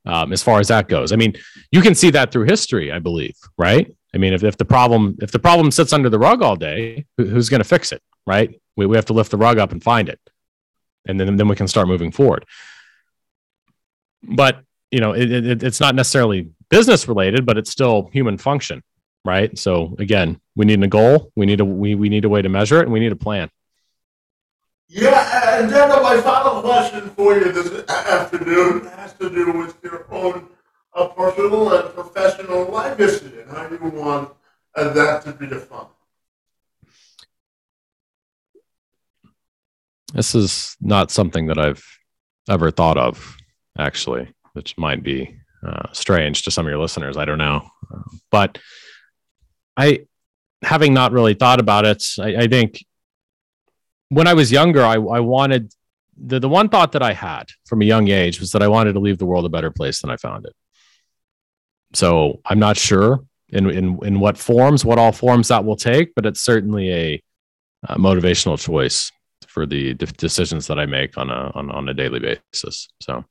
um, 0.05 0.33
as 0.33 0.43
far 0.43 0.59
as 0.59 0.67
that 0.67 0.89
goes. 0.89 1.11
I 1.11 1.15
mean, 1.15 1.33
you 1.71 1.81
can 1.81 1.95
see 1.95 2.09
that 2.11 2.31
through 2.31 2.45
history, 2.45 2.91
I 2.91 2.99
believe, 2.99 3.35
right? 3.57 3.91
I 4.13 4.17
mean, 4.17 4.33
if, 4.33 4.43
if 4.43 4.57
the 4.57 4.65
problem 4.65 5.17
if 5.21 5.31
the 5.31 5.39
problem 5.39 5.71
sits 5.71 5.93
under 5.93 6.09
the 6.09 6.19
rug 6.19 6.41
all 6.41 6.55
day, 6.55 7.05
who, 7.17 7.25
who's 7.25 7.49
going 7.49 7.61
to 7.61 7.67
fix 7.67 7.91
it, 7.91 8.01
right? 8.27 8.59
We, 8.75 8.85
we 8.85 8.97
have 8.97 9.05
to 9.05 9.13
lift 9.13 9.31
the 9.31 9.37
rug 9.37 9.57
up 9.57 9.71
and 9.71 9.81
find 9.81 10.09
it, 10.09 10.19
and 11.07 11.19
then 11.19 11.37
then 11.37 11.47
we 11.47 11.55
can 11.55 11.67
start 11.67 11.87
moving 11.87 12.11
forward. 12.11 12.45
But 14.23 14.63
you 14.91 14.99
know, 14.99 15.13
it, 15.13 15.31
it, 15.31 15.63
it's 15.63 15.79
not 15.79 15.95
necessarily 15.95 16.49
business 16.69 17.07
related, 17.07 17.45
but 17.45 17.57
it's 17.57 17.71
still 17.71 18.09
human 18.11 18.37
function, 18.37 18.83
right? 19.23 19.57
So 19.57 19.95
again, 19.99 20.39
we 20.55 20.65
need 20.65 20.83
a 20.83 20.87
goal, 20.87 21.31
we 21.35 21.45
need 21.45 21.61
a 21.61 21.65
we, 21.65 21.95
we 21.95 22.09
need 22.09 22.25
a 22.25 22.29
way 22.29 22.41
to 22.41 22.49
measure 22.49 22.79
it, 22.79 22.83
and 22.83 22.91
we 22.91 22.99
need 22.99 23.11
a 23.13 23.17
plan. 23.17 23.49
Yeah, 24.89 25.57
and 25.57 25.69
then 25.71 25.87
my 25.87 26.19
final 26.19 26.61
question 26.61 27.09
for 27.11 27.37
you 27.37 27.49
this 27.53 27.89
afternoon 27.89 28.87
has 28.87 29.13
to 29.13 29.29
do 29.29 29.53
with 29.53 29.77
your 29.81 30.05
own 30.11 30.49
uh, 30.93 31.07
personal 31.07 31.73
and 31.73 31.93
professional 31.93 32.65
legacy 32.65 33.31
and 33.41 33.51
how 33.51 33.69
you 33.69 33.79
want 33.93 34.29
uh, 34.75 34.93
that 34.93 35.23
to 35.23 35.33
be 35.33 35.47
defined. 35.47 35.87
This 40.13 40.35
is 40.35 40.75
not 40.81 41.09
something 41.11 41.47
that 41.47 41.57
I've 41.57 41.83
ever 42.49 42.69
thought 42.69 42.97
of, 42.97 43.37
actually, 43.77 44.33
which 44.53 44.77
might 44.77 45.03
be 45.03 45.37
uh, 45.65 45.87
strange 45.93 46.43
to 46.43 46.51
some 46.51 46.65
of 46.65 46.69
your 46.69 46.81
listeners. 46.81 47.15
I 47.15 47.23
don't 47.23 47.37
know, 47.37 47.69
but 48.29 48.57
I, 49.77 50.05
having 50.61 50.93
not 50.93 51.13
really 51.13 51.33
thought 51.33 51.61
about 51.61 51.85
it, 51.85 52.03
I, 52.19 52.35
I 52.35 52.47
think 52.47 52.83
when 54.09 54.27
I 54.27 54.33
was 54.33 54.51
younger, 54.51 54.83
I, 54.83 54.95
I 54.95 55.21
wanted 55.21 55.73
the 56.17 56.39
the 56.39 56.49
one 56.49 56.69
thought 56.69 56.91
that 56.91 57.01
I 57.01 57.13
had 57.13 57.45
from 57.65 57.81
a 57.81 57.85
young 57.85 58.09
age 58.09 58.39
was 58.39 58.51
that 58.51 58.61
I 58.61 58.67
wanted 58.67 58.93
to 58.93 58.99
leave 58.99 59.17
the 59.17 59.25
world 59.25 59.45
a 59.45 59.49
better 59.49 59.71
place 59.71 60.01
than 60.01 60.09
I 60.09 60.17
found 60.17 60.45
it. 60.45 60.53
So 61.93 62.39
I'm 62.45 62.59
not 62.59 62.77
sure 62.77 63.19
in 63.49 63.69
in 63.69 63.99
in 64.03 64.19
what 64.19 64.37
forms, 64.37 64.85
what 64.85 64.97
all 64.97 65.11
forms 65.11 65.49
that 65.49 65.65
will 65.65 65.75
take, 65.75 66.15
but 66.15 66.25
it's 66.25 66.41
certainly 66.41 66.91
a, 66.91 67.23
a 67.89 67.97
motivational 67.97 68.59
choice 68.59 69.11
for 69.47 69.65
the 69.65 69.93
de- 69.93 70.05
decisions 70.05 70.67
that 70.67 70.79
I 70.79 70.85
make 70.85 71.17
on 71.17 71.29
a 71.29 71.51
on, 71.53 71.69
on 71.71 71.89
a 71.89 71.93
daily 71.93 72.19
basis. 72.19 72.87
So 73.01 73.25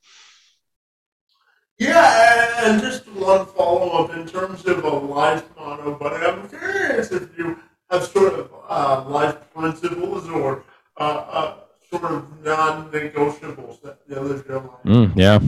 Yeah, 1.79 2.65
and 2.65 2.81
just 2.81 3.07
one 3.07 3.45
follow 3.47 4.03
up 4.03 4.15
in 4.15 4.27
terms 4.27 4.65
of 4.65 4.83
a 4.83 4.89
life 4.89 5.43
motto, 5.57 5.97
but 5.99 6.13
I'm 6.13 6.47
curious 6.47 7.11
if 7.11 7.35
you 7.37 7.57
have 7.89 8.03
sort 8.03 8.33
of 8.33 8.51
uh, 8.69 9.03
life 9.07 9.37
principles 9.53 10.29
or 10.29 10.63
uh, 10.97 11.03
uh, 11.03 11.53
sort 11.89 12.03
of 12.03 12.43
non 12.43 12.91
negotiables 12.91 13.81
that 13.81 13.99
you 14.07 14.19
live 14.19 14.45
your 14.47 14.59
life. 14.59 14.83
mm, 14.85 15.11
yeah. 15.15 15.39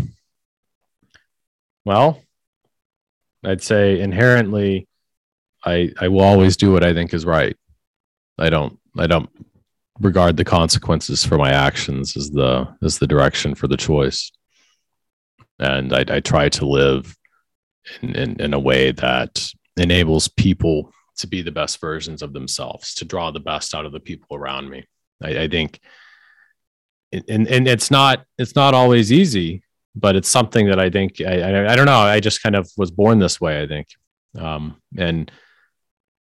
Well, 1.85 2.21
I'd 3.43 3.61
say 3.61 3.99
inherently, 3.99 4.87
I 5.65 5.91
I 5.99 6.07
will 6.07 6.21
always 6.21 6.57
do 6.57 6.71
what 6.71 6.83
I 6.83 6.93
think 6.93 7.13
is 7.13 7.25
right. 7.25 7.55
I 8.37 8.49
don't 8.49 8.79
I 8.97 9.07
don't 9.07 9.29
regard 9.99 10.37
the 10.37 10.45
consequences 10.45 11.23
for 11.23 11.37
my 11.37 11.51
actions 11.51 12.17
as 12.17 12.31
the 12.31 12.75
as 12.83 12.99
the 12.99 13.07
direction 13.07 13.55
for 13.55 13.67
the 13.67 13.77
choice. 13.77 14.31
And 15.59 15.93
I, 15.93 16.05
I 16.07 16.19
try 16.19 16.49
to 16.49 16.65
live 16.65 17.15
in, 18.01 18.15
in, 18.15 18.41
in 18.41 18.53
a 18.53 18.59
way 18.59 18.91
that 18.91 19.47
enables 19.77 20.27
people 20.27 20.91
to 21.17 21.27
be 21.27 21.41
the 21.41 21.51
best 21.51 21.79
versions 21.79 22.21
of 22.21 22.33
themselves, 22.33 22.95
to 22.95 23.05
draw 23.05 23.29
the 23.29 23.39
best 23.39 23.75
out 23.75 23.85
of 23.85 23.91
the 23.91 23.99
people 23.99 24.35
around 24.35 24.69
me. 24.69 24.85
I, 25.21 25.43
I 25.43 25.47
think 25.47 25.79
and, 27.11 27.47
and 27.47 27.67
it's 27.67 27.91
not 27.91 28.25
it's 28.37 28.55
not 28.55 28.73
always 28.73 29.11
easy 29.11 29.63
but 29.95 30.15
it's 30.15 30.29
something 30.29 30.67
that 30.67 30.79
I 30.79 30.89
think 30.89 31.21
I, 31.21 31.41
I, 31.41 31.73
I 31.73 31.75
don't 31.75 31.85
know. 31.85 31.99
I 31.99 32.19
just 32.19 32.41
kind 32.41 32.55
of 32.55 32.69
was 32.77 32.91
born 32.91 33.19
this 33.19 33.39
way. 33.39 33.61
I 33.61 33.67
think, 33.67 33.87
um, 34.37 34.77
and 34.97 35.31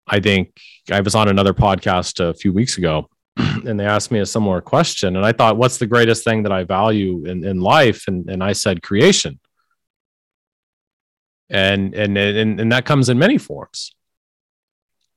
I 0.08 0.20
think 0.20 0.58
I 0.92 1.02
was 1.02 1.16
on 1.16 1.28
another 1.28 1.54
podcast 1.54 2.20
a 2.20 2.34
few 2.34 2.54
weeks 2.54 2.78
ago, 2.78 3.10
and 3.38 3.80
they 3.80 3.86
asked 3.86 4.12
me 4.12 4.20
a 4.20 4.26
similar 4.26 4.62
question, 4.62 5.18
and 5.18 5.26
I 5.26 5.34
thought, 5.34 5.58
"What's 5.58 5.78
the 5.78 5.88
greatest 5.88 6.24
thing 6.24 6.44
that 6.44 6.52
I 6.52 6.64
value 6.64 7.26
in, 7.26 7.44
in 7.44 7.60
life?" 7.60 8.08
And 8.08 8.30
and 8.30 8.44
I 8.44 8.54
said, 8.54 8.82
"Creation." 8.82 9.40
And 11.50 11.94
and 11.94 12.18
and 12.18 12.60
and 12.60 12.72
that 12.72 12.86
comes 12.86 13.10
in 13.10 13.20
many 13.20 13.38
forms. 13.38 13.94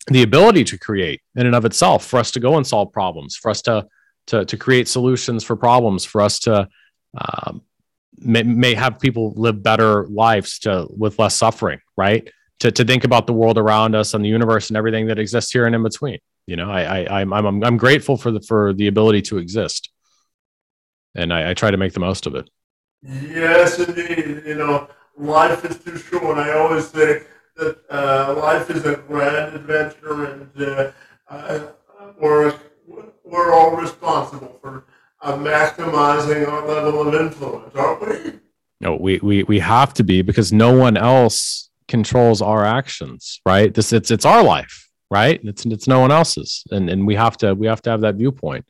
The 0.06 0.22
ability 0.22 0.64
to 0.64 0.78
create 0.78 1.20
in 1.36 1.46
and 1.46 1.54
of 1.54 1.64
itself, 1.64 2.04
for 2.04 2.18
us 2.18 2.32
to 2.32 2.40
go 2.40 2.56
and 2.56 2.66
solve 2.66 2.92
problems, 2.92 3.36
for 3.36 3.50
us 3.50 3.62
to 3.62 3.86
to 4.26 4.44
to 4.44 4.56
create 4.56 4.88
solutions 4.88 5.44
for 5.44 5.54
problems, 5.54 6.04
for 6.04 6.20
us 6.20 6.40
to 6.40 6.68
um, 7.16 7.62
may, 8.18 8.42
may 8.42 8.74
have 8.74 8.98
people 8.98 9.32
live 9.36 9.62
better 9.62 10.06
lives 10.06 10.58
to 10.60 10.86
with 10.90 11.18
less 11.18 11.36
suffering, 11.36 11.80
right? 11.96 12.30
To 12.60 12.70
to 12.70 12.84
think 12.84 13.04
about 13.04 13.26
the 13.26 13.32
world 13.32 13.58
around 13.58 13.94
us 13.94 14.14
and 14.14 14.24
the 14.24 14.28
universe 14.28 14.68
and 14.68 14.76
everything 14.76 15.06
that 15.06 15.18
exists 15.18 15.50
here 15.50 15.66
and 15.66 15.74
in 15.74 15.82
between. 15.82 16.18
You 16.46 16.56
know, 16.56 16.70
I, 16.70 17.04
I 17.04 17.20
I'm 17.20 17.32
I'm 17.32 17.64
I'm 17.64 17.76
grateful 17.76 18.16
for 18.16 18.30
the 18.30 18.40
for 18.40 18.72
the 18.72 18.88
ability 18.88 19.22
to 19.22 19.38
exist, 19.38 19.90
and 21.14 21.32
I, 21.32 21.50
I 21.50 21.54
try 21.54 21.70
to 21.70 21.76
make 21.76 21.92
the 21.92 22.00
most 22.00 22.26
of 22.26 22.34
it. 22.34 22.50
Yes, 23.02 23.78
indeed. 23.78 24.42
You 24.46 24.56
know, 24.56 24.88
life 25.16 25.64
is 25.64 25.78
too 25.78 25.96
short. 25.96 26.38
I 26.38 26.52
always 26.52 26.88
say 26.88 27.22
that 27.56 27.78
uh, 27.90 28.34
life 28.38 28.70
is 28.70 28.84
a 28.84 28.96
grand 28.96 29.54
adventure, 29.54 30.24
and 30.24 30.94
uh, 31.28 31.66
we're 32.20 32.54
we're 33.24 33.52
all 33.54 33.76
responsible 33.76 34.58
for 34.60 34.84
uh, 35.22 35.36
maximizing 35.36 36.48
our 36.48 36.66
level 36.66 37.08
of 37.08 37.14
influence, 37.14 37.74
aren't 37.74 38.00
we? 38.08 38.32
No, 38.80 38.96
we 38.96 39.18
we 39.22 39.42
we 39.44 39.58
have 39.58 39.92
to 39.94 40.04
be 40.04 40.22
because 40.22 40.52
no 40.52 40.72
one 40.72 40.96
else 40.96 41.68
controls 41.88 42.40
our 42.40 42.64
actions, 42.64 43.40
right? 43.44 43.72
This 43.74 43.92
it's 43.92 44.10
it's 44.10 44.24
our 44.24 44.42
life, 44.42 44.88
right? 45.10 45.40
It's 45.44 45.66
it's 45.66 45.86
no 45.86 46.00
one 46.00 46.10
else's, 46.10 46.64
and 46.70 46.88
and 46.88 47.06
we 47.06 47.14
have 47.14 47.36
to 47.38 47.54
we 47.54 47.66
have 47.66 47.82
to 47.82 47.90
have 47.90 48.00
that 48.00 48.14
viewpoint, 48.14 48.64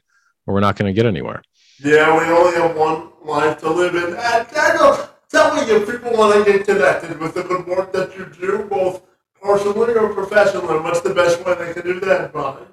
or 0.46 0.54
we're 0.54 0.60
not 0.60 0.76
going 0.76 0.92
to 0.92 0.96
get 0.96 1.06
anywhere. 1.06 1.42
Yeah, 1.78 2.18
we 2.18 2.24
only 2.32 2.56
have 2.56 2.76
one 2.76 3.10
life 3.24 3.58
to 3.60 3.70
live 3.70 3.94
in. 3.94 4.14
And 4.14 4.48
Daniel, 4.48 5.08
tell 5.30 5.54
me 5.54 5.62
if 5.62 5.88
people 5.88 6.12
want 6.12 6.44
to 6.44 6.52
get 6.52 6.66
connected 6.66 7.18
with 7.20 7.34
the 7.34 7.42
good 7.42 7.66
work 7.66 7.92
that 7.92 8.16
you 8.16 8.26
do, 8.26 8.64
both 8.64 9.02
personally 9.40 9.94
or 9.94 10.12
professionally. 10.12 10.80
What's 10.80 11.00
the 11.00 11.14
best 11.14 11.44
way 11.44 11.54
they 11.54 11.72
can 11.72 11.84
do 11.84 12.00
that, 12.00 12.32
Bonnie? 12.32 12.66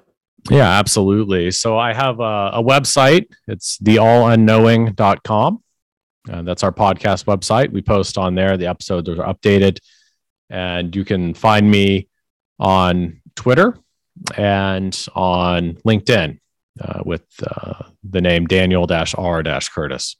Yeah, 0.50 0.68
absolutely. 0.68 1.50
So 1.50 1.78
I 1.78 1.92
have 1.92 2.20
a, 2.20 2.50
a 2.54 2.62
website. 2.62 3.26
It's 3.46 3.78
theallunknowing.com. 3.78 5.62
Uh, 6.30 6.42
that's 6.42 6.62
our 6.62 6.72
podcast 6.72 7.24
website. 7.24 7.72
We 7.72 7.82
post 7.82 8.18
on 8.18 8.34
there. 8.34 8.56
The 8.56 8.66
episodes 8.66 9.08
are 9.08 9.16
updated. 9.16 9.78
And 10.50 10.94
you 10.94 11.04
can 11.04 11.34
find 11.34 11.70
me 11.70 12.08
on 12.58 13.20
Twitter 13.34 13.78
and 14.36 15.06
on 15.14 15.74
LinkedIn 15.86 16.40
uh, 16.80 17.02
with 17.04 17.24
uh, 17.46 17.84
the 18.02 18.20
name 18.20 18.46
Daniel 18.46 18.86
R 18.90 19.42
Curtis. 19.42 20.16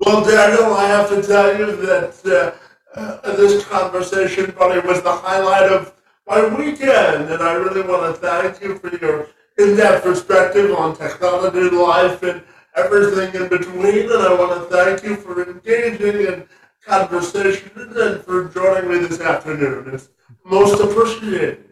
Well, 0.00 0.24
Daniel, 0.24 0.74
I 0.74 0.86
have 0.88 1.08
to 1.10 1.22
tell 1.22 1.56
you 1.56 1.76
that 1.86 2.56
uh, 2.96 2.98
uh, 2.98 3.36
this 3.36 3.64
conversation 3.64 4.52
probably 4.52 4.80
was 4.80 5.02
the 5.02 5.12
highlight 5.12 5.70
of 5.70 5.94
my 6.26 6.46
weekend, 6.56 7.30
and 7.30 7.42
I 7.42 7.52
really 7.54 7.82
want 7.82 8.14
to 8.14 8.20
thank 8.20 8.62
you 8.62 8.78
for 8.78 8.96
your 8.96 9.28
in-depth 9.58 10.04
perspective 10.04 10.74
on 10.74 10.96
technology, 10.96 11.70
life, 11.70 12.22
and 12.22 12.42
everything 12.76 13.40
in 13.40 13.48
between. 13.48 14.10
And 14.10 14.22
I 14.22 14.34
want 14.34 14.52
to 14.54 14.74
thank 14.74 15.04
you 15.04 15.16
for 15.16 15.48
engaging 15.48 16.26
in 16.26 16.48
conversation 16.84 17.70
and 17.76 18.22
for 18.22 18.48
joining 18.48 18.90
me 18.90 19.06
this 19.06 19.20
afternoon. 19.20 19.94
It's 19.94 20.08
most 20.44 20.80
appreciated. 20.80 21.64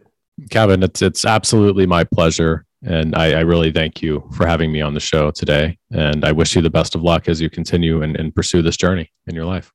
Kevin, 0.50 0.82
it's 0.82 1.02
it's 1.02 1.24
absolutely 1.24 1.86
my 1.86 2.04
pleasure. 2.04 2.64
And 2.84 3.14
I, 3.14 3.34
I, 3.34 3.40
really 3.42 3.70
thank 3.70 4.02
you 4.02 4.28
for 4.32 4.44
having 4.44 4.72
me 4.72 4.80
on 4.80 4.94
the 4.94 4.98
show 4.98 5.30
today. 5.30 5.78
And 5.92 6.24
I 6.24 6.32
wish 6.32 6.56
you 6.56 6.62
the 6.62 6.70
best 6.70 6.96
of 6.96 7.02
luck 7.02 7.28
as 7.28 7.40
you 7.40 7.48
continue 7.48 8.02
and, 8.02 8.16
and 8.16 8.34
pursue 8.34 8.60
this 8.60 8.76
journey 8.76 9.12
in 9.28 9.36
your 9.36 9.44
life. 9.44 9.72